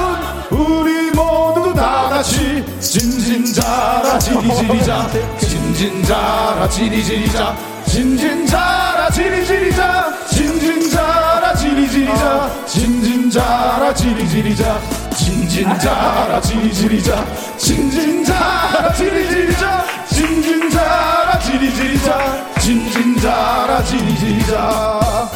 [0.49, 5.09] 우리 모두 다 같이 진진자라 지리지리자.
[5.37, 7.55] 진진자라 지리지리자.
[7.85, 12.65] 진진자라 지리지리자 진진자라 지리지리자.
[12.65, 14.79] 진진자라 지리지리자.
[15.15, 17.25] 진진자라 지리지리자.
[17.57, 19.85] 진진자라 지리지리자.
[20.09, 22.57] 진진자라 지리지리자.
[22.59, 25.29] 진진자라 지리지리자.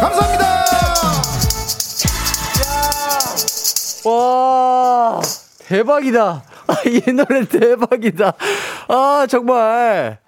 [0.00, 0.48] 감사합니다.
[4.04, 5.20] 와
[5.66, 6.42] 대박이다.
[6.68, 8.32] 아, 이 노래 대박이다.
[8.88, 10.18] 아 정말.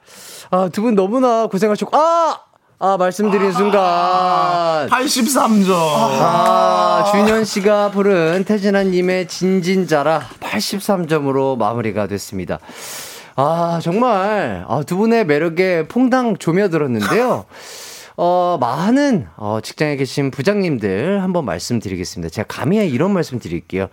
[0.50, 2.40] 아 두 분 너무나 고생하셨고 아.
[2.82, 4.88] 아, 말씀드린 순간.
[4.88, 5.70] 83점.
[5.74, 12.58] 아, 준현 씨가 부른 태진아님의 진진자라 83점으로 마무리가 됐습니다.
[13.36, 17.44] 아, 정말, 아, 두 분의 매력에 퐁당 조며들었는데요.
[18.16, 22.30] 어, 많은, 어, 직장에 계신 부장님들 한번 말씀드리겠습니다.
[22.30, 23.88] 제가 감히 이런 말씀 드릴게요.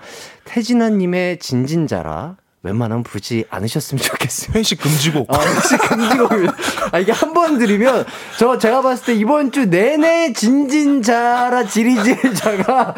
[0.45, 2.37] 태진아님의 진진자라
[2.67, 4.51] 웬만하면 부르지 않으셨으면 좋겠어요.
[4.55, 5.33] 회식 금지곡.
[5.33, 6.53] 아, 회식 금지곡입니다.
[6.91, 8.03] 아, 이게 한 번 들으면,
[8.39, 12.95] 저, 제가 봤을 때 이번 주 내내 진진자라 지리지리자가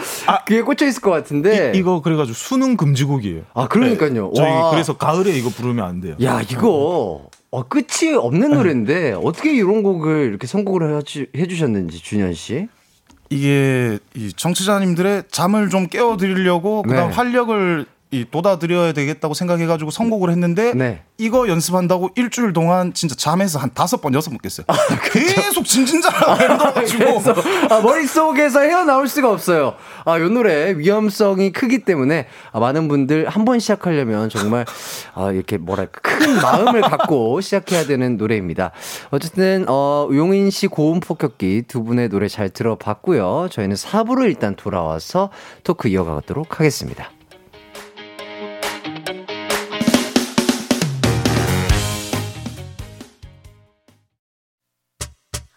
[0.47, 1.73] 귀에 꽂혀 있을 것 같은데.
[1.75, 3.41] 이, 거 그래가지고 수능 금지곡이에요.
[3.53, 4.27] 아, 그러니까요.
[4.27, 4.71] 네, 저희 와.
[4.71, 6.15] 그래서 가을에 이거 부르면 안 돼요.
[6.23, 12.67] 야, 이거, 어, 끝이 없는 노래인데, 어떻게 이런 곡을 이렇게 선곡을 해주, 해주셨는지, 준현 씨?
[13.31, 17.15] 이게 이 청취자님들의 잠을 좀 깨워드리려고 그다음 네.
[17.15, 21.03] 활력을 이 돋아드려야 되겠다고 생각해가지고 선곡을 했는데 네.
[21.19, 24.65] 이거 연습한다고 일주일 동안 진짜 잠에서 한 다섯 번 여섯 번 깼어요.
[24.67, 24.75] 아,
[25.11, 27.35] 계속 진진자라 힘들어가지고 그래서
[27.69, 29.75] 아, 머릿속에서 헤어나올 수가 없어요.
[30.05, 34.65] 아, 요 노래 위험성이 크기 때문에 아, 많은 분들 한 번 시작하려면 정말
[35.13, 38.71] 아, 이렇게 뭐랄까 큰 마음을 갖고 시작해야 되는 노래입니다.
[39.11, 43.49] 어쨌든 어, 용인 씨 고음 폭격기 두 분의 노래 잘 들어봤고요.
[43.51, 45.29] 저희는 4부로 일단 돌아와서
[45.63, 47.11] 토크 이어가도록 하겠습니다.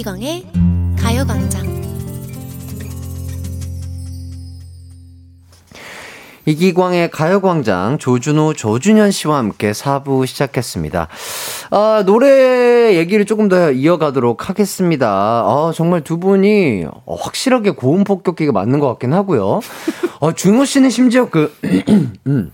[0.00, 0.46] 이기광의
[0.98, 1.82] 가요광장
[6.46, 11.08] 이기광의 가요광장 조준호, 조준현 씨와 함께 4부 시작했습니다.
[11.70, 15.08] 아, 노래 얘기를 조금 더 이어가도록 하겠습니다.
[15.10, 19.60] 아, 정말 두 분이 확실하게 고음 폭격기가 맞는 것 같긴 하고요.
[20.20, 21.54] 아, 준호 씨는 심지어 그,
[22.26, 22.52] 음,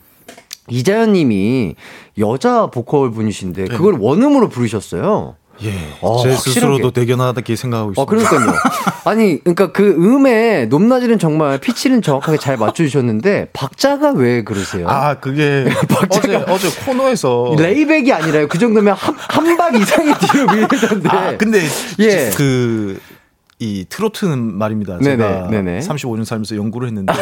[0.69, 1.77] 이자연 님이
[2.19, 5.37] 여자 보컬 분이신데 그걸 원음으로 부르셨어요.
[5.63, 5.73] 예.
[6.01, 6.33] 어, 제.
[6.33, 8.03] 스스로도 대견하다게 생각하고 있습니다.
[8.03, 8.59] 어, 그러니까요.
[9.05, 14.87] 아니, 그러니까 그 음의 높낮이는 정말 피치는 정확하게 잘 맞춰주셨는데 박자가 왜 그러세요?
[14.89, 15.67] 아, 그게
[16.11, 18.49] 어제 어제 코너에서 레이백이 아니라요.
[18.49, 21.09] 그 정도면 한, 한박 이상이 뒤로 밀리던데.
[21.09, 21.61] 아, 근데
[22.01, 22.31] 예.
[22.37, 22.99] 그,
[23.59, 24.99] 이 트로트는 말입니다.
[24.99, 25.79] 제가 네네, 네네.
[25.81, 27.13] 35년 살면서 연구를 했는데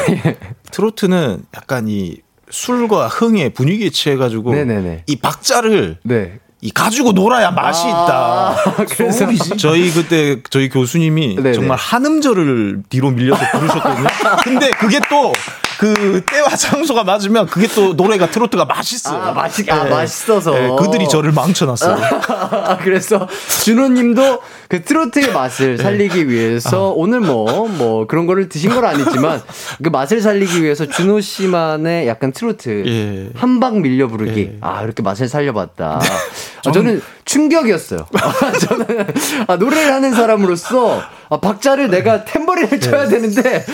[0.72, 2.16] 트로트는 약간 이
[2.50, 5.04] 술과 흥의 분위기에 취해가지고 네네네.
[5.06, 6.40] 이 박자를 네.
[6.64, 8.84] 이 가지고 놀아야 맛이 아, 있다.
[8.96, 9.26] 그래서
[9.58, 11.52] 저희 그때 저희 교수님이 네네.
[11.52, 14.08] 정말 한 음절을 뒤로 밀려서 부르셨거든요.
[14.42, 15.34] 근데 그게 또
[15.78, 19.20] 그 때와 장소가 맞으면 그게 또 노래가 트로트가 맛있어요.
[19.20, 19.90] 아, 맛있, 아, 네.
[19.90, 20.52] 맛있어서.
[20.52, 21.96] 네, 그들이 저를 망쳐놨어요.
[22.28, 23.28] 아, 그래서
[23.64, 29.42] 준호님도 그 트로트의 맛을 살리기 위해서 오늘 뭐, 뭐 그런 거를 드신 건 아니지만
[29.82, 33.38] 그 맛을 살리기 위해서 준호 씨만의 약간 트로트 예.
[33.38, 34.40] 한방 밀려 부르기.
[34.40, 34.58] 예.
[34.60, 36.00] 아, 이렇게 맛을 살려봤다.
[36.00, 38.06] 아, 저는 충격이었어요.
[38.14, 38.86] 아, 저는
[39.46, 41.00] 아, 노래를 하는 사람으로서
[41.30, 43.64] 아, 박자를 내가 템버린을 쳐야 되는데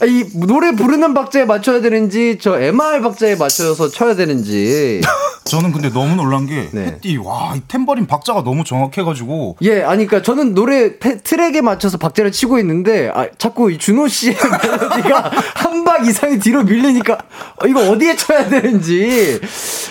[0.00, 5.00] 아, 이 노래 부르는 박자에 맞춰야 되는지 저 MR 박자에 맞춰서 쳐야 되는지
[5.44, 6.86] 저는 근데 너무 놀란 게 네.
[6.86, 12.32] 햇띠 와이 탬버린 박자가 너무 정확해가지고 예, 아니, 그니까 저는 노래 테- 트랙에 맞춰서 박자를
[12.32, 17.14] 치고 있는데, 아, 자꾸 이 준호 씨의 멜로디가 한 박 이상이 뒤로 밀리니까,
[17.62, 19.40] 어, 이거 어디에 쳐야 되는지,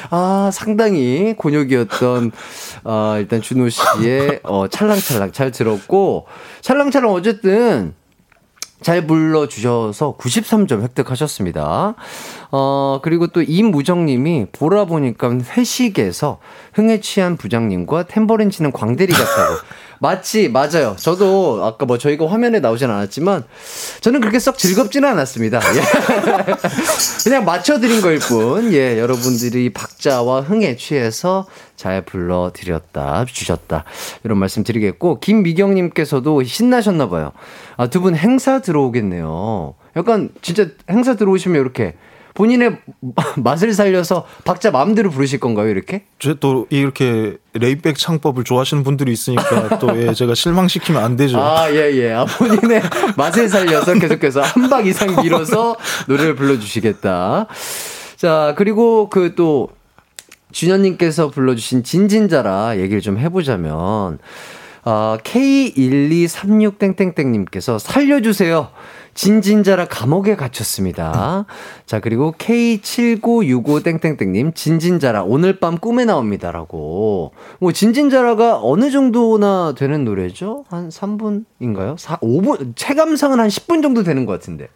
[0.09, 2.33] 아, 상당히 곤욕이었던,
[2.83, 6.27] 아, 일단 준호 씨의, 어, 찰랑찰랑 잘 들었고,
[6.61, 7.93] 찰랑찰랑 어쨌든,
[8.81, 11.95] 잘 불러주셔서 93점 획득하셨습니다.
[12.51, 16.39] 어, 그리고 또 임무정님이 보라 보니까 회식에서
[16.73, 19.55] 흥에 취한 부장님과 탬버린 치는 광대리 같다고.
[19.99, 20.95] 맞지, 맞아요.
[20.99, 23.43] 저도 아까 뭐 저희가 화면에 나오진 않았지만
[24.01, 25.59] 저는 그렇게 썩 즐겁지는 않았습니다.
[25.75, 25.81] 예.
[27.23, 28.71] 그냥 맞춰드린 거일 뿐.
[28.73, 33.83] 예, 여러분들이 박자와 흥에 취해서 잘 불러드렸다, 주셨다.
[34.23, 37.31] 이런 말씀 드리겠고, 김미경님께서도 신나셨나봐요.
[37.77, 39.73] 아, 두 분 행사 들어오겠네요.
[39.97, 41.95] 약간 진짜 행사 들어오시면 이렇게
[42.35, 42.77] 본인의
[43.43, 46.03] 맛을 살려서 박자 마음대로 부르실 건가요, 이렇게?
[46.19, 51.41] 제또 이렇게 레이백 창법을 좋아하시는 분들이 있으니까 또 예, 제가 실망시키면 안 되죠.
[51.41, 52.11] 아, 예, 예.
[52.13, 52.83] 아, 본인의
[53.17, 55.75] 맛을 살려서 계속해서 한 박 이상 밀어서
[56.07, 57.47] 노래를 불러주시겠다.
[58.17, 59.69] 자, 그리고 그 또,
[60.51, 64.19] 준현님께서 불러주신 진진자라 얘기를 좀 해보자면,
[64.83, 68.69] 아, K1236땡땡땡님께서 살려주세요.
[69.15, 71.45] 진진자라 감옥에 갇혔습니다.
[71.85, 77.31] 자, 그리고 K7965땡땡땡님, 진진자라 오늘 밤 꿈에 나옵니다라고.
[77.59, 80.65] 뭐, 진진자라가 어느 정도나 되는 노래죠?
[80.69, 81.97] 한 3분인가요?
[81.97, 82.73] 4, 5분?
[82.75, 84.67] 체감상은 한 10분 정도 되는 것 같은데.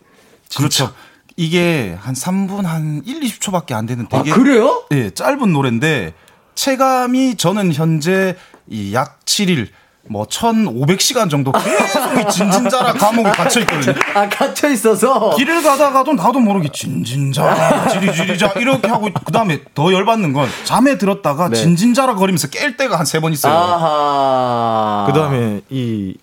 [0.58, 0.90] 그렇죠.
[1.36, 4.84] 이게 한 3분 한 1, 20초밖에 안 되는 되게 아, 그래요?
[4.92, 6.14] 예, 짧은 노래인데
[6.56, 8.36] 체감이 저는 현재
[8.68, 9.68] 이 약 7일
[10.08, 13.94] 뭐 1,500시간 정도 계속 이 진진자라 감옥에 갇혀 있거든요.
[14.16, 15.36] 아, 갇혀 있어서.
[15.36, 21.56] 길을 가다가도 나도 모르게 진진자라 지리지리자 이렇게 하고 그다음에 더 열받는 건 잠에 들었다가 네.
[21.58, 23.54] 진진자라 거리면서 깰 때가 한 세 번 있어요.
[23.54, 25.06] 아하.
[25.08, 26.16] 그 다음에 이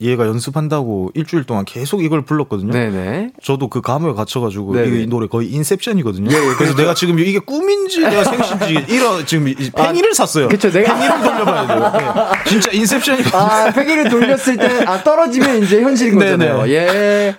[0.00, 2.72] 얘가 연습한다고 일주일 동안 계속 이걸 불렀거든요.
[2.72, 3.30] 네네.
[3.42, 5.02] 저도 그 감옥에 갇혀가지고 네네.
[5.02, 6.30] 이 노래 거의 인셉션이거든요.
[6.30, 6.76] 예, 예, 그래서 그렇죠.
[6.76, 10.46] 내가 지금 이게 꿈인지 내가 생신지 이런 지금 이 팽이를 샀어요.
[10.48, 11.92] 그쵸, 내가- 팽이를 돌려봐야 돼요.
[12.44, 12.44] 네.
[12.50, 13.36] 진짜 인셉션이거든요.
[13.42, 16.62] 아, 팽이를 돌렸을 때, 아, 떨어지면 이제 현실인 거잖아요.
[16.62, 16.72] 네네.
[16.74, 17.34] 예.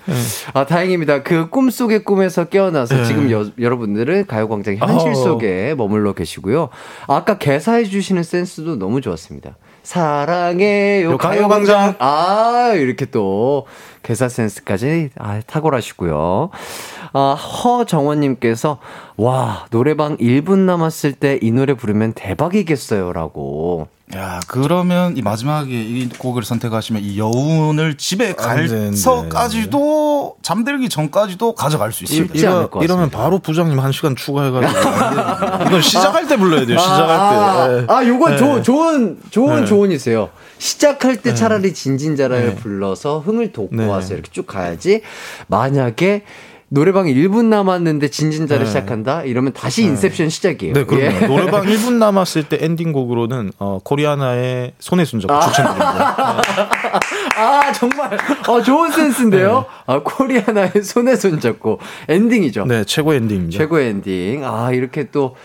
[0.54, 1.24] 아, 다행입니다.
[1.24, 3.06] 그 꿈 속의 꿈에서 깨어나서 네.
[3.06, 5.16] 지금 여, 여러분들은 가요광장 현실 어.
[5.16, 6.70] 속에 머물러 계시고요.
[7.08, 9.56] 아까 개사해 주시는 센스도 너무 좋았습니다.
[9.84, 11.96] 사랑해요, 요 가요광장.
[12.00, 13.66] 아, 이렇게 또
[14.04, 16.50] 개사 센스까지 아, 탁월하시고요.
[17.14, 18.80] 아, 허정원님께서,
[19.18, 23.14] 와, 노래방 1분 남았을 때 이 노래 부르면 대박이겠어요.
[23.14, 23.88] 라고.
[24.16, 28.34] 야, 그러면 이 마지막에 이 곡을 선택하시면 이 여운을 집에.
[28.34, 32.34] 가서까지도 잠들기 전까지도 가져갈 수 있습니다.
[32.34, 32.84] 않을 이러, 것 같습니다.
[32.84, 34.74] 이러면 바로 부장님 한 시간 추가해가지고
[35.70, 36.80] 이건 시작할 때 불러야 돼요.
[36.80, 37.74] 시작할 아, 때.
[37.76, 37.86] 예.
[37.88, 38.38] 아, 요건 네.
[38.38, 39.66] 조, 좋은, 좋은 네.
[39.68, 40.30] 조언이세요.
[40.58, 43.86] 시작할 때 차라리 진진자라를 불러서 흥을 돋고 네.
[43.86, 45.02] 와서 이렇게 쭉 가야지.
[45.48, 46.24] 만약에
[46.70, 48.68] 노래방 1분 남았는데 진진자라를 네.
[48.68, 49.24] 시작한다?
[49.24, 50.74] 이러면 다시 인셉션 시작이에요.
[50.74, 51.04] 네, 그럼요.
[51.04, 51.28] 예.
[51.28, 56.42] 노래방 1분 남았을 때 엔딩곡으로는 어, 코리아나의 손에 손잡고 추천드립니다.
[57.38, 58.18] 아, 정말.
[58.48, 59.66] 어, 좋은 센스인데요?
[59.88, 62.66] 아, 코리아나의 손에 손잡고 엔딩이죠.
[62.66, 63.58] 네, 최고 엔딩입니다.
[63.58, 64.46] 최고의 엔딩.
[64.46, 65.36] 아, 이렇게 또,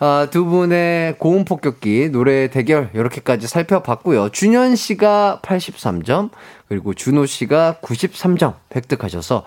[0.00, 4.28] 아, 두 분의 고음 폭격기 노래 대결, 이렇게까지 살펴봤고요.
[4.30, 6.30] 준현 씨가 83점,
[6.68, 9.44] 그리고 준호 씨가 93점 획득하셔서.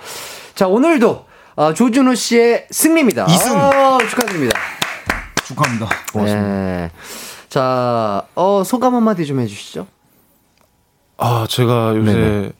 [0.61, 3.25] 자, 오늘도, 아, 조준호 씨의 승리입니다.
[3.25, 3.57] 이승.
[3.57, 4.59] 아, 축하드립니다.
[5.43, 5.89] 축하합니다.
[6.13, 6.47] 고맙습니다.
[6.49, 6.91] 네.
[7.49, 9.87] 자, 어, 소감 한마디 좀 해주시죠.
[11.17, 12.51] 아, 제가 요새 네네.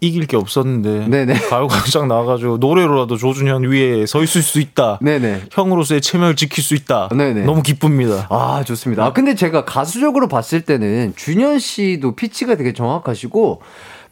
[0.00, 1.32] 이길 게 없었는데 네네.
[1.48, 4.98] 가요광장 나와가지고 노래로라도 조준현 위에 서 있을 수 있다.
[5.00, 5.44] 네네.
[5.52, 7.08] 형으로서의 체면을 지킬 수 있다.
[7.08, 7.44] 네네.
[7.44, 8.26] 너무 기쁩니다.
[8.28, 9.06] 아, 좋습니다.
[9.06, 13.62] 아, 근데 제가 가수적으로 봤을 때는 준현 씨도 피치가 되게 정확하시고,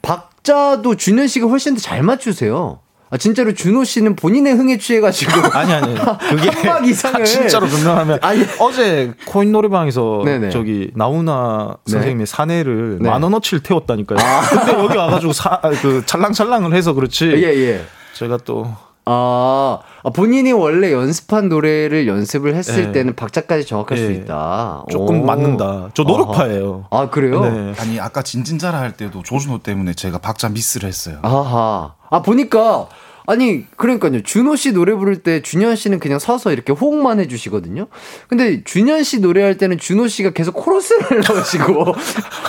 [0.00, 2.80] 박 자도 준현 씨가 훨씬 더 잘 맞추세요.
[3.10, 5.32] 아, 진짜로 준호 씨는 본인의 흥에 취해가지고.
[5.56, 7.24] 아니 아니 그게 한박 이상을.
[7.24, 8.44] 진짜로 변명하면 아니.
[8.58, 10.50] 어제 코인 노래방에서 네네.
[10.50, 11.92] 저기 나우나 네.
[11.92, 13.10] 선생님의 사내를 네.
[13.10, 14.18] 만 원어치를 태웠다니까요.
[14.50, 17.26] 근데 여기 와가지고 사, 아, 그 찰랑찰랑을 해서 그렇지.
[17.26, 17.84] 예, 예.
[18.14, 18.74] 제가 또
[19.10, 22.92] 아, 아, 본인이 원래 연습한 노래를 연습을 했을 예.
[22.92, 24.16] 때는 박자까지 정확할 수 예.
[24.16, 24.84] 있다.
[24.90, 25.24] 조금 오.
[25.24, 25.88] 맞는다.
[25.94, 26.84] 저 노력파예요.
[26.90, 27.40] 아, 그래요?
[27.40, 27.72] 네.
[27.78, 31.18] 아니 아까 진진자라 할 때도 조준호 때문에 제가 박자 미스를 했어요.
[31.22, 31.94] 아하.
[32.10, 32.88] 아, 보니까,
[33.30, 34.22] 아니, 그러니까요.
[34.22, 37.86] 준호 씨 노래 부를 때 준현 씨는 그냥 서서 이렇게 호응만 해주시거든요.
[38.26, 41.94] 근데 준현 씨 노래할 때는 준호 씨가 계속 코러스를 넣으시고.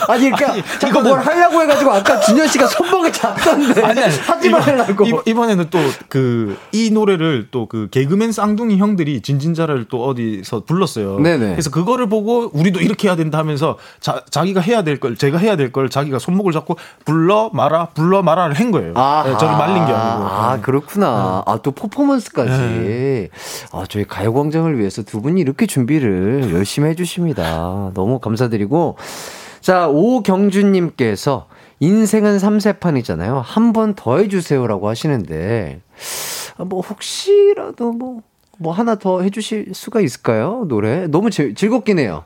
[0.07, 3.81] 아니, 그러니까, 자꾸 뭘 하려고 해가지고 아까 준현 씨가 손목을 잡던데.
[3.83, 5.05] 아니, 아니, 하지 말라고.
[5.05, 11.19] 이번- 이번에는 또 그 이 노래를 또 그 개그맨 쌍둥이 형들이 진진자를 또 어디서 불렀어요.
[11.19, 11.51] 네네.
[11.51, 15.55] 그래서 그거를 보고 우리도 이렇게 해야 된다 하면서 자, 자기가 해야 될 걸 제가 해야
[15.57, 18.93] 될 걸 자기가 손목을 잡고 불러 마라 불러 마라를 한 거예요.
[19.25, 19.99] 네, 저를 말린 게 아니고.
[20.25, 20.61] 아, 네.
[20.73, 21.43] 그렇구나.
[21.47, 23.29] 아, 또 퍼포먼스까지.
[23.71, 27.91] 아, 저희 가요광장을 위해서 두 분이 이렇게 준비를 열심히 해주십니다.
[27.95, 28.97] 너무 감사드리고.
[29.61, 31.47] 자, 오경준님께서
[31.79, 33.39] 인생은 삼세판이잖아요.
[33.39, 35.81] 한 번 더 해주세요라고 하시는데,
[36.57, 38.21] 아, 뭐, 혹시라도 뭐,
[38.57, 40.65] 뭐 하나 더 해주실 수가 있을까요?
[40.67, 41.07] 노래?
[41.07, 42.25] 너무 즐, 즐겁긴 해요.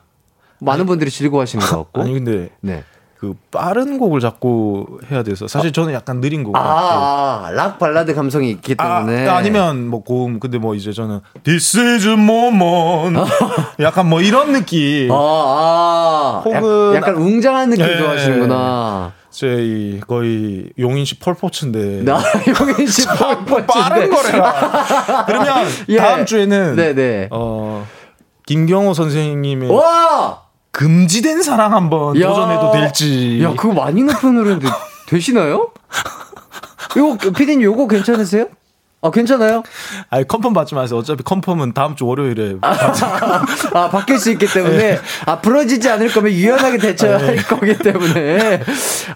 [0.60, 2.02] 많은 분들이 즐거워하시는 것 같고.
[2.02, 2.84] 아니 근데 네.
[3.24, 6.74] 그 빠른 곡을 자꾸 해야 돼서 사실 저는 약간 느린 곡을 할게요.
[6.76, 9.30] 아, 락 발라드 감성이 있기 때문에.
[9.30, 13.18] 아, 아니면 뭐 고음 근데 뭐 이제 저는 This is moment
[13.80, 16.42] 약간 뭐 이런 느낌 아, 아.
[16.44, 17.98] 혹은- 약, 간 웅장한 느낌 예.
[17.98, 19.14] 좋아하시는구나.
[19.30, 22.20] 제 거의 용인시 펄포츠인데 나
[22.60, 25.96] 용인 씨 빠른 거래라 그러면 예.
[25.96, 27.30] 다음 주에는 네네.
[27.32, 27.88] 어
[28.46, 30.43] 김경호 선생님의 와!
[30.74, 32.28] 금지된 사랑 한번 야.
[32.28, 34.68] 도전해도 될지 야, 그거 많이 높은 노래인데
[35.08, 35.72] 되시나요?
[36.98, 38.48] 요거 피디님 요거 괜찮으세요?
[39.04, 39.64] 아, 괜찮아요?
[40.10, 45.42] 아니 confirm 받지 마세요 어차피 confirm은 다음 주 월요일에 아, 바뀔 수 있기 때문에, 아,
[45.42, 48.62] 부러지지 않을 거면 유연하게 대처할 거기 때문에,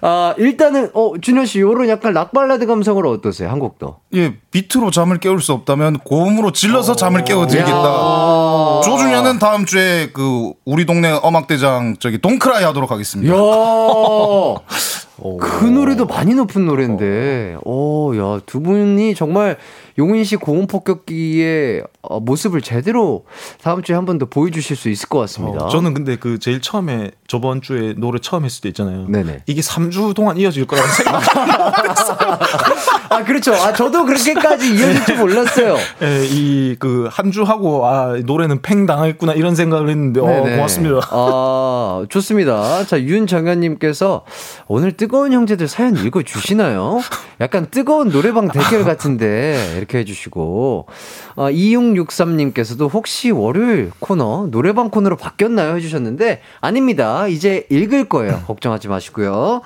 [0.02, 3.50] 아, 일단은, 어, 준현 씨, 요런 약간 락발라드 감성으로 어떠세요?
[3.50, 4.00] 한곡 더.
[4.14, 8.82] 예, 비트로 잠을 깨울 수 없다면 고음으로 질러서 잠을 깨워드리겠다.
[8.84, 13.34] 조준현은 다음 주에 그 우리 동네 음악대장 저기 Don't Cry 하도록 하겠습니다.
[15.24, 19.58] 야그 노래도 많이 높은 노래인데, 오, 야, 두 분이 정말
[19.98, 23.26] 용인 씨 고온 폭격기의 어, 모습을 제대로
[23.64, 25.66] 다음 주에 한 번 더 보여주실 수 있을 것 같습니다.
[25.66, 29.06] 어, 저는 근데 그 제일 처음에 저번 주에 노래 처음 했을 때 있잖아요.
[29.10, 29.44] 네네.
[29.48, 31.22] 이게 3주 동안 이어질 거라고 생각.
[33.10, 33.54] 아 그렇죠.
[33.54, 35.76] 아 저도 그렇게까지 이어질 줄 몰랐어요.
[36.02, 40.26] 예, 이그 한 주 하고 아 노래는 팽 당했구나 이런 생각을 했는데 어.
[40.44, 41.02] 고맙습니다.
[41.12, 42.86] 아, 좋습니다.
[42.86, 44.24] 자, 윤정현님께서
[44.68, 47.02] 오늘 뜨거운 형제들 사연 읽어 주시나요?
[47.42, 50.86] 약간 뜨거운 노래방 대결 같은데, 이렇게 해주시고,
[51.36, 55.76] 어, 2663님께서도 혹시 월요일 코너, 노래방 코너로 바뀌었나요?
[55.78, 57.28] 해주셨는데, 아닙니다.
[57.28, 58.44] 이제 읽을 거예요.
[58.48, 59.62] 걱정하지 마시고요.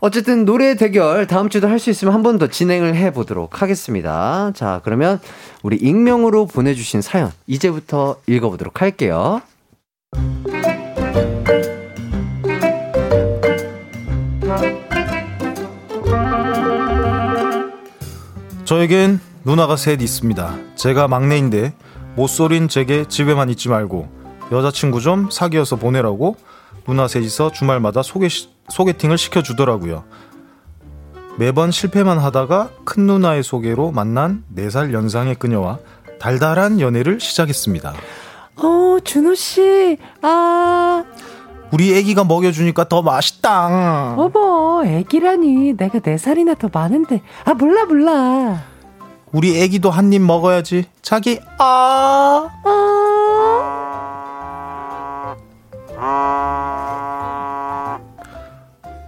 [0.00, 4.52] 어쨌든 노래 대결 다음 주도 할 수 있으면 한 번 더 진행을 해 보도록 하겠습니다.
[4.54, 5.20] 자, 그러면
[5.62, 9.40] 우리 익명으로 보내주신 사연 이제부터 읽어보도록 할게요.
[18.64, 20.58] 저에겐 누나가 셋 있습니다.
[20.74, 21.72] 제가 막내인데
[22.16, 24.06] 못소린 제게 집에만 있지 말고
[24.52, 26.36] 여자친구 좀 사귀어서 보내라고
[26.86, 28.28] 누나 셋이서 주말마다 소개,
[28.68, 30.04] 소개팅을 시켜주더라고요.
[31.38, 35.78] 매번 실패만 하다가 큰 누나의 소개로 만난 4살 연상의 그녀와
[36.20, 37.94] 달달한 연애를 시작했습니다.
[38.56, 41.04] 어, 준호 씨, 아,
[41.72, 44.14] 우리 애기가 먹여주니까 더 맛있다.
[44.18, 45.74] 어머, 애기라니.
[45.78, 47.22] 내가 네 살이나 더 많은데.
[47.46, 48.77] 아, 몰라, 몰라.
[49.32, 50.86] 우리 애기도 한 입 먹어야지.
[51.02, 52.48] 자기 아.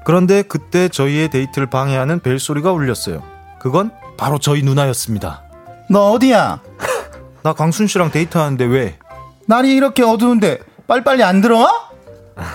[0.05, 3.23] 그런데 그때 저희의 데이트를 방해하는 벨소리가 울렸어요.
[3.61, 5.43] 그건 바로 저희 누나였습니다.
[5.89, 6.61] 너 어디야?
[7.43, 8.99] 나 광순 씨랑 데이트하는데 왜?
[9.47, 11.91] 날이 이렇게 어두운데 빨리빨리 안 들어와?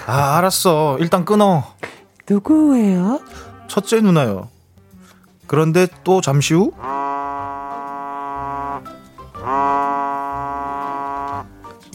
[0.08, 0.98] 아, 알았어.
[1.00, 1.64] 일단 끊어.
[2.30, 3.20] 누구예요?
[3.68, 4.50] 첫째 누나요.
[5.48, 6.72] 그런데 또 잠시 후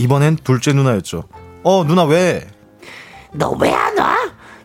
[0.00, 1.24] 이번엔 둘째 누나였죠.
[1.62, 2.48] 어, 누나 왜?
[3.32, 4.16] 너 왜 안 와?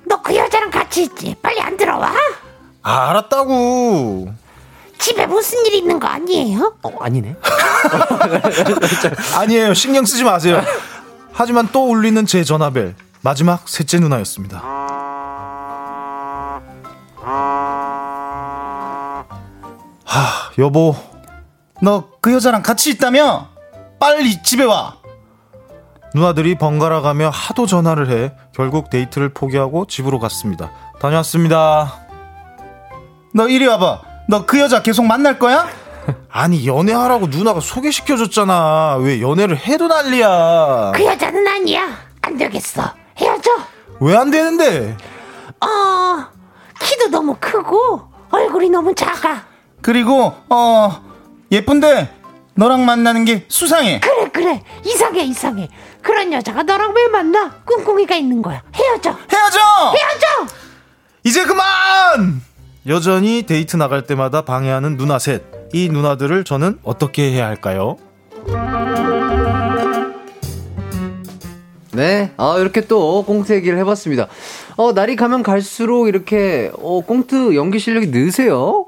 [0.07, 1.35] 너 그 여자랑 같이 있지?
[1.41, 2.13] 빨리 안 들어와?
[2.81, 4.29] 아, 알았다고.
[4.97, 6.75] 집에 무슨 일 있는 거 아니에요?
[6.81, 7.35] 어, 아니네.
[9.35, 9.73] 아니에요.
[9.73, 10.61] 신경 쓰지 마세요.
[11.33, 12.95] 하지만 또 울리는 제 전화벨.
[13.21, 14.61] 마지막 셋째 누나였습니다.
[20.05, 20.95] 하, 여보.
[21.81, 23.49] 너 그 여자랑 같이 있다며?
[23.99, 24.95] 빨리 집에 와.
[26.19, 30.71] 누나들이 번갈아 가며 하도 전화를 해 결국 데이트를 포기하고 집으로 갔습니다.
[30.97, 31.93] 다녀왔습니다.
[33.33, 34.01] 너 이리 와봐.
[34.29, 35.67] 너 그 여자 계속 만날 거야?
[36.31, 38.95] 아니 연애하라고 누나가 소개시켜줬잖아.
[39.01, 40.93] 왜 연애를 해도 난리야.
[40.95, 41.85] 그 여자는 아니야.
[42.21, 42.81] 안 되겠어.
[43.17, 43.51] 헤어져.
[43.99, 44.95] 왜 안 되는데?
[45.59, 46.25] 어,
[46.79, 49.43] 키도 너무 크고 얼굴이 너무 작아.
[49.81, 51.01] 그리고 어
[51.51, 52.09] 예쁜데
[52.55, 53.99] 너랑 만나는 게 수상해.
[53.99, 55.69] 그래 그래 이상해 이상해.
[56.01, 57.51] 그런 여자가 너랑 왜 만나?
[57.65, 58.63] 꿍꿍이가 있는 거야.
[58.73, 59.11] 헤어져.
[59.11, 59.59] 헤어져.
[59.59, 60.53] 헤어져.
[61.23, 62.41] 이제 그만!
[62.87, 65.43] 여전히 데이트 나갈 때마다 방해하는 누나 셋.
[65.73, 67.97] 이 누나들을 저는 어떻게 해야 할까요?
[71.91, 74.27] 네, 아, 이렇게 또 꽁트 얘기를 해봤습니다.
[74.77, 78.85] 어, 날이 가면 갈수록 이렇게, 어, 꽁트 연기 실력이 느세요?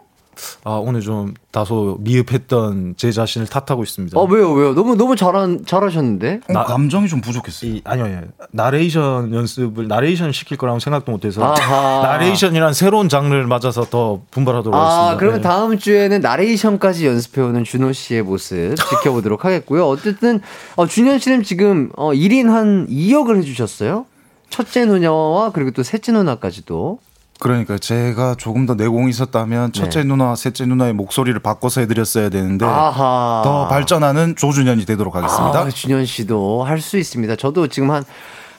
[0.63, 4.19] 아, 오늘 좀 다소 미흡했던 제 자신을 탓하고 있습니다.
[4.19, 4.73] 어, 왜요, 왜요?
[4.73, 6.41] 너무, 너무 잘한, 잘하셨는데?
[6.49, 7.71] 나, 감정이 좀 부족했어요.
[7.71, 8.21] 이, 아니요, 아니요.
[8.51, 11.43] 나레이션 연습을, 나레이션 시킬 거라고 생각도 못해서.
[11.43, 12.01] 아하.
[12.07, 15.17] 나레이션이란 새로운 장르를 맞아서 더 분발하도록 아, 하겠습니다.
[15.17, 15.47] 그러면 네.
[15.47, 19.87] 다음 주에는 나레이션까지 연습해오는 준호 씨의 모습 지켜보도록 하겠고요.
[19.87, 20.41] 어쨌든,
[20.75, 24.05] 어, 준현 씨는 지금, 어, 1인 한 2역을 해주셨어요.
[24.49, 26.99] 첫째 누나와 그리고 또 셋째 누나까지도.
[27.39, 33.41] 그러니까 제가 조금 더 내공이 있었다면 첫째 누나, 셋째 누나의 목소리를 바꿔서 해드렸어야 되는데 아하.
[33.43, 35.59] 더 발전하는 조준현이 되도록 하겠습니다.
[35.59, 37.35] 아, 준현 씨도 할 수 있습니다.
[37.35, 38.03] 저도 지금 한,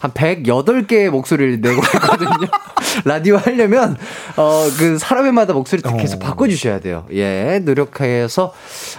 [0.00, 2.48] 한 108개의 목소리를 내고 있거든요.
[3.05, 3.96] 라디오 하려면,
[4.36, 5.96] 어, 그 사람마다 목소리 어.
[5.96, 7.05] 계속 바꿔주셔야 돼요.
[7.12, 8.52] 예, 노력해서,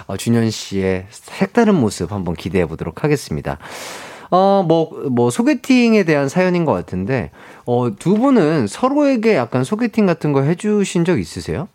[0.06, 3.58] 어, 준현 씨의 색다른 모습 한번 기대해 보도록 하겠습니다.
[4.30, 7.30] 어, 뭐, 뭐, 소개팅에 대한 사연인 것 같은데,
[7.66, 11.68] 어, 두 분은 서로에게 약간 소개팅 같은 거 해주신 적 있으세요?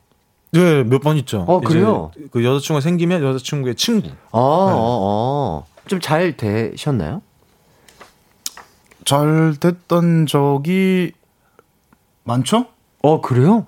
[0.51, 1.43] 네, 몇 번 있죠.
[1.47, 2.11] 어, 그래요?
[2.31, 4.07] 그 여자친구가 생기면 여자친구의 친구.
[4.31, 5.65] 어, 어, 어.
[5.87, 7.21] 좀 잘 되셨나요?
[9.03, 11.11] 잘 됐던 적이
[12.23, 12.65] 많죠?
[13.03, 13.67] 어, 그래요?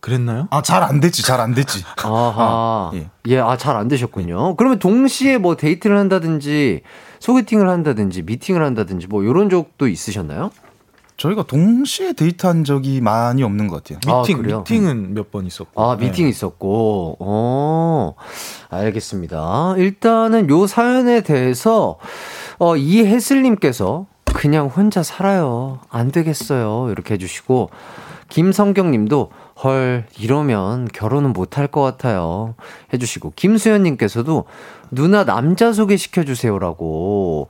[0.00, 0.46] 그랬나요?
[0.50, 1.84] 아, 잘 안 됐지, 잘 안 됐지.
[2.02, 2.90] 아하.
[2.94, 3.10] 예.
[3.26, 4.56] 예, 아, 잘 안 되셨군요.
[4.56, 6.80] 그러면 동시에 뭐 데이트를 한다든지,
[7.20, 10.50] 소개팅을 한다든지, 미팅을 한다든지, 뭐, 요런 적도 있으셨나요?
[11.16, 13.98] 저희가 동시에 데이트한 적이 많이 없는 것 같아요.
[14.06, 14.60] 아, 미팅 그래요?
[14.60, 15.80] 미팅은 몇 번 있었고.
[15.82, 17.16] 아, 미팅 있었고.
[17.20, 18.14] 어,
[18.70, 19.74] 알겠습니다.
[19.76, 21.98] 일단은 요 사연에 대해서,
[22.58, 25.80] 어, 이혜슬님께서 그냥 혼자 살아요.
[25.90, 26.88] 안 되겠어요.
[26.90, 27.68] 이렇게 해주시고,
[28.30, 29.30] 김성경 님도,
[29.62, 32.54] 헐, 이러면 결혼은 못할 것 같아요.
[32.92, 34.44] 해주시고, 김수현님께서도,
[34.90, 37.48] 누나 남자 소개시켜주세요라고,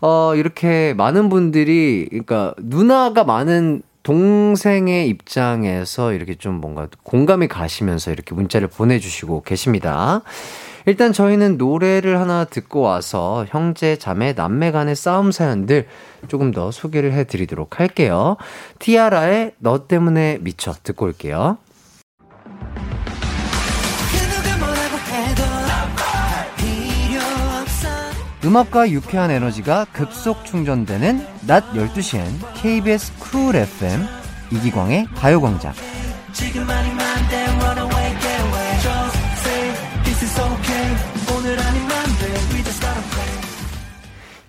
[0.00, 8.34] 어, 이렇게 많은 분들이, 그러니까, 누나가 많은 동생의 입장에서 이렇게 좀 뭔가 공감이 가시면서 이렇게
[8.34, 10.22] 문자를 보내주시고 계십니다.
[10.88, 15.86] 일단 저희는 노래를 하나 듣고 와서 형제, 자매, 남매 간의 싸움 사연들
[16.28, 18.38] 조금 더 소개를 해드리도록 할게요.
[18.78, 21.58] 티아라의 너 때문에 미쳐 듣고 올게요.
[28.42, 32.24] 음악과 유쾌한 에너지가 급속 충전되는 낮 12시엔
[32.54, 34.06] KBS 쿨 FM
[34.50, 35.74] 이기광의 가요광장.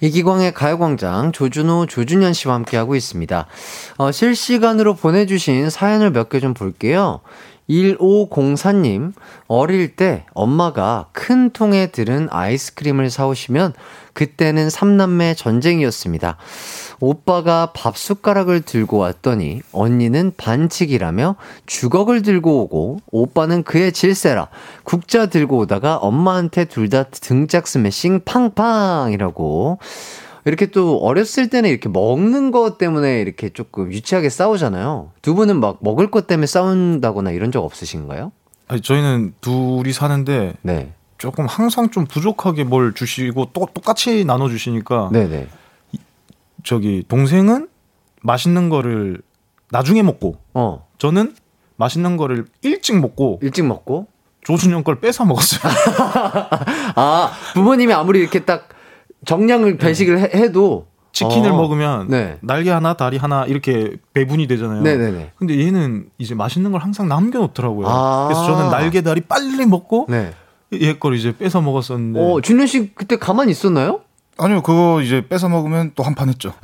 [0.01, 3.45] 이기광의 가요광장 조준호, 조준현 씨와 함께하고 있습니다.
[3.97, 7.19] 어, 실시간으로 보내주신 사연을 몇 개 좀 볼게요.
[7.69, 9.13] 1504님,
[9.47, 13.73] 어릴 때 엄마가 큰 통에 들은 아이스크림을 사오시면
[14.13, 16.37] 그때는 삼남매 전쟁이었습니다.
[16.99, 21.35] 오빠가 밥 숟가락을 들고 왔더니 언니는 반칙이라며
[21.65, 24.49] 주걱을 들고 오고 오빠는 그의 질세라
[24.83, 29.77] 국자 들고 오다가 엄마한테 둘 다 등짝 스매싱 팡팡이라고
[30.45, 35.11] 이렇게 또 어렸을 때는 이렇게 먹는 것 때문에 이렇게 조금 유치하게 싸우잖아요.
[35.21, 38.31] 두 분은 막 먹을 것 때문에 싸운다거나 이런 적 없으신가요?
[38.67, 40.93] 아니, 저희는 둘이 사는데 네.
[41.17, 45.47] 조금 항상 좀 부족하게 뭘 주시고 또 똑같이 나눠 주시니까 네네.
[46.63, 47.67] 저기 동생은
[48.21, 49.21] 맛있는 거를
[49.71, 50.87] 나중에 먹고 어.
[50.97, 51.35] 저는
[51.75, 54.07] 맛있는 거를 일찍 먹고 일찍 먹고
[54.43, 55.71] 조준영 걸 뺏어 먹었어요.
[56.95, 58.69] 아 부모님이 아무리 이렇게 딱
[59.25, 61.55] 정량을 배식을 해, 해도 치킨을 어.
[61.57, 62.37] 먹으면 네.
[62.41, 64.81] 날개 하나 다리 하나 이렇게 배분이 되잖아요.
[64.81, 65.31] 네네네.
[65.37, 67.87] 근데 얘는 이제 맛있는 걸 항상 남겨놓더라고요.
[67.87, 68.27] 아.
[68.27, 70.31] 그래서 저는 날개 다리 빨리 먹고 네.
[70.71, 74.01] 얘걸 이제 뺏어 먹었었는데 어 준현 씨 그때 가만히 있었나요?
[74.41, 76.53] 아니요, 그거 이제 뺏어 먹으면 또 한 판 했죠.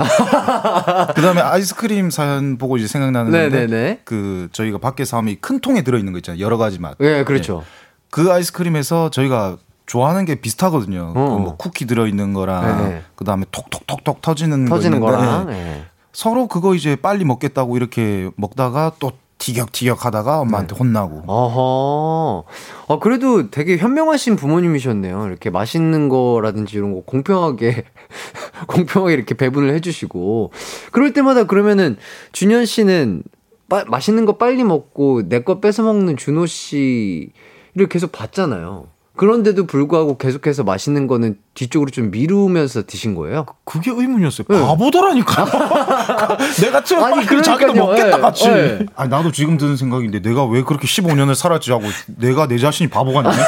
[1.14, 4.02] 그 다음에 아이스크림 사연 보고 이제 생각나는데, 네네네.
[4.06, 6.42] 그 저희가 밖에서 하면 이큰 통에 들어있는 거 있잖아요.
[6.42, 6.96] 여러 가지 맛.
[7.02, 7.64] 예, 그렇죠.
[8.12, 11.14] 그 아이스크림에서 저희가 좋아하는 게 비슷하거든요.
[11.16, 11.38] 어.
[11.38, 13.02] 그뭐 쿠키 들어있는 거랑, 네네.
[13.16, 15.52] 그 다음에 톡톡톡톡 터지는, 터지는 거 거랑.
[15.52, 15.84] 예.
[16.12, 21.24] 서로 그거 이제 빨리 먹겠다고 이렇게 먹다가 또 티격티격 하다가 엄마한테 혼나고.
[21.28, 22.44] 어허.
[22.88, 25.28] 아, 그래도 되게 현명하신 부모님이셨네요.
[25.28, 27.84] 이렇게 맛있는 거라든지 이런 거 공평하게,
[28.68, 30.52] 공평하게 이렇게 배분을 해주시고.
[30.92, 31.98] 그럴 때마다 그러면은,
[32.32, 33.24] 준현 씨는
[33.68, 38.88] 빠, 맛있는 거 빨리 먹고 내 거 뺏어 먹는 준호 씨를 계속 봤잖아요.
[39.16, 43.46] 그런데도 불구하고 계속해서 맛있는 거는 뒤쪽으로 좀 미루면서 드신 거예요?
[43.64, 44.46] 그게 의문이었어요.
[44.50, 44.60] 네.
[44.62, 45.46] 바보더라니까.
[46.62, 47.74] 내가 좀 아니, 빨리 자기도.
[47.74, 48.48] 먹겠다 예, 같이.
[48.50, 48.80] 예.
[48.96, 51.84] 아니 나도 지금 드는 생각인데 내가 왜 그렇게 15년을 살았지 하고
[52.18, 53.44] 내가 내 자신이 바보가 아니네.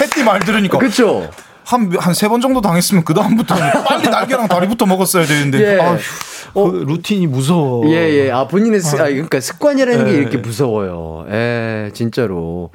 [0.00, 1.30] 햇띠 말 들으니까 그쵸?
[1.64, 5.76] 한한 세 번 정도 당했으면 그 다음부터는 빨리 날개랑 다리부터 먹었어야 되는데.
[5.76, 5.80] 예.
[5.80, 5.98] 아휴.
[6.54, 7.86] 그 루틴이 무서워.
[7.90, 8.30] 예, 예.
[8.30, 10.16] 아, 본인의 습, 아, 그러니까 습관이라는 게 예.
[10.16, 11.26] 이렇게 무서워요.
[11.30, 12.70] 예, 진짜로.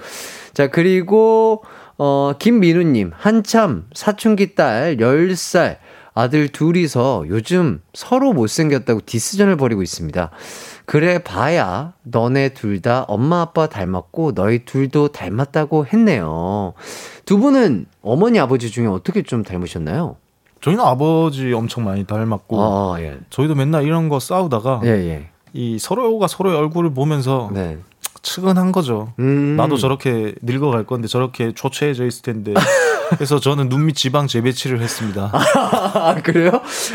[0.54, 1.64] 자, 그리고,
[1.98, 5.78] 어, 김민우님, 한참 사춘기 딸 10살
[6.16, 10.30] 아들 둘이서 요즘 서로 못생겼다고 디스전을 벌이고 있습니다.
[10.86, 16.74] 그래 봐야 너네 둘 다 엄마 아빠 닮았고 너희 둘도 닮았다고 했네요.
[17.26, 20.18] 두 분은 어머니 아버지 중에 어떻게 좀 닮으셨나요?
[20.62, 23.18] 저희는 아버지 엄청 많이 닮았고 아, 예.
[23.32, 25.30] 저희도 맨날 이런 거 싸우다가 예, 예.
[25.54, 27.80] 이 서로가 서로의 얼굴을 보면서 네.
[28.24, 29.14] 측은한 거죠.
[29.20, 29.56] 음.
[29.58, 32.54] 나도 저렇게 늙어갈 건데 저렇게 초췌해져 있을 텐데.
[33.12, 35.30] 그래서 저는 눈밑 지방 재배치를 했습니다.
[35.36, 36.50] 아, 그래요?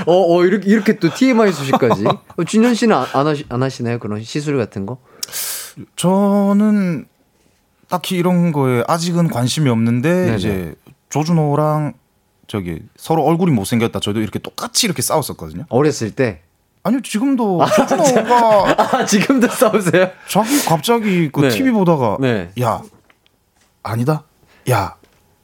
[0.06, 2.04] 어, 어, 이렇게, 이렇게 또 TMI 소식까지.
[2.06, 3.98] 어, 준현 씨는 안, 안, 하시, 안 하시나요?
[3.98, 4.98] 그런 시술 같은 거?
[5.94, 7.06] 저는
[7.88, 10.36] 딱히 이런 거에 아직은 관심이 없는데 네네.
[10.36, 10.74] 이제
[11.10, 11.92] 조준호랑
[12.46, 14.00] 저기 서로 얼굴이 못생겼다.
[14.00, 15.66] 저도 이렇게 똑같이 이렇게 싸웠었거든요.
[15.68, 16.42] 어렸을 때?
[16.88, 20.10] 아니요, 지금도 조준호가 아, 지금도 싸우세요?
[20.26, 21.48] 자기 갑자기 그 네.
[21.50, 22.50] TV 보다가 네.
[22.62, 22.82] 야
[23.82, 24.24] 아니다,
[24.70, 24.96] 야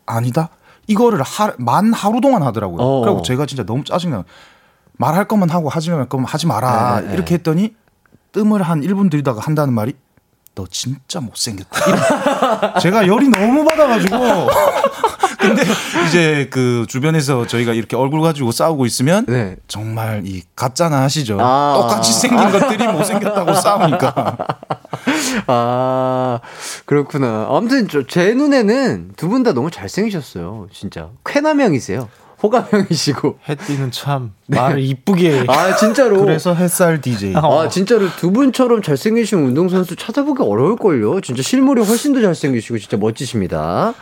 [0.06, 0.48] 아니다
[0.86, 2.80] 이거를 하, 만 하루 동안 하더라고요.
[2.80, 3.00] 어.
[3.02, 4.24] 그리고 제가 진짜 너무 짜증나.
[4.96, 7.14] 말할 거면 하고 하지 말 거면 하지 마라 네, 네.
[7.14, 7.74] 이렇게 했더니
[8.32, 9.94] 뜸을 한 1분 들이다가 한다는 말이
[10.54, 12.78] 너 진짜 못생겼다.
[12.80, 14.16] 제가 열이 너무 받아가지고.
[15.38, 15.62] 근데
[16.08, 19.56] 이제 그 주변에서 저희가 이렇게 얼굴 가지고 싸우고 있으면 네.
[19.68, 21.38] 정말 이 가짜나 하시죠.
[21.40, 21.74] 아.
[21.76, 24.36] 똑같이 생긴 것들이 못생겼다고 싸우니까.
[25.48, 26.40] 아,
[26.86, 27.46] 그렇구나.
[27.50, 30.68] 아무튼 저, 제 눈에는 두 분 다 너무 잘생기셨어요.
[30.72, 31.08] 진짜.
[31.26, 32.08] 쾌남형이세요.
[32.44, 33.38] 호감형이시고.
[33.48, 35.44] 햇띠는 참 말을 이쁘게.
[35.48, 36.20] 아, 진짜로.
[36.20, 37.34] 그래서 햇살 DJ.
[37.36, 41.22] 아, 진짜로 두 분처럼 잘생기신 운동선수 찾아보기 어려울걸요.
[41.22, 43.94] 진짜 실물이 훨씬 더 잘생기시고 진짜 멋지십니다.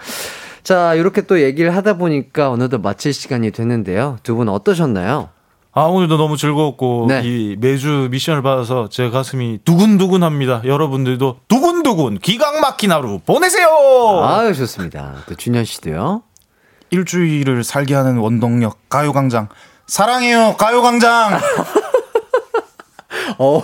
[0.65, 4.19] 자, 이렇게 또 얘기를 하다 보니까 어느덧 마칠 시간이 됐는데요.
[4.23, 5.29] 두 분 어떠셨나요?
[5.75, 7.23] 아, 오늘도 너무 즐거웠고, 네.
[7.25, 10.63] 이 매주 미션을 받아서 제 가슴이 두근두근합니다.
[10.67, 13.69] 여러분들도 두근두근 기강 막힌 하루 보내세요!
[14.23, 15.15] 아유, 좋습니다.
[15.27, 16.23] 또 준현 씨도요.
[16.93, 19.49] 일주일을 살게 하는 원동력 가요광장.
[19.87, 21.41] 사랑해요 가요광장.
[23.39, 23.63] 어,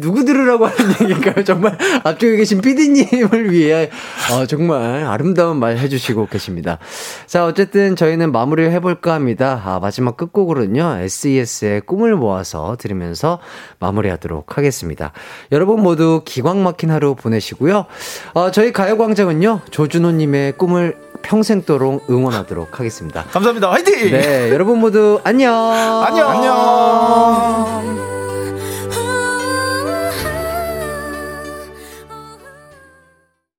[0.00, 1.44] 누구 들으라고 하는 얘기인가요?
[1.44, 3.90] 정말 앞쪽에 계신 PD님을 위해
[4.32, 6.78] 어, 정말 아름다운 말 해주시고 계십니다.
[7.26, 9.60] 자, 어쨌든 저희는 마무리를 해볼까 합니다.
[9.64, 13.38] 아, 마지막 끝곡으로는요, SES의 꿈을 모아서 들으면서
[13.78, 15.12] 마무리하도록 하겠습니다.
[15.52, 17.86] 여러분 모두 기광 막힌 하루 보내시고요.
[18.34, 23.24] 어, 저희 가요광장은요, 조준호님의 꿈을 평생도록 응원하도록 하겠습니다.
[23.30, 23.70] 감사합니다.
[23.70, 24.10] 화이팅!
[24.10, 25.54] 네, 여러분 모두 안녕!
[25.54, 26.30] 안녕!
[26.30, 28.15] 안녕!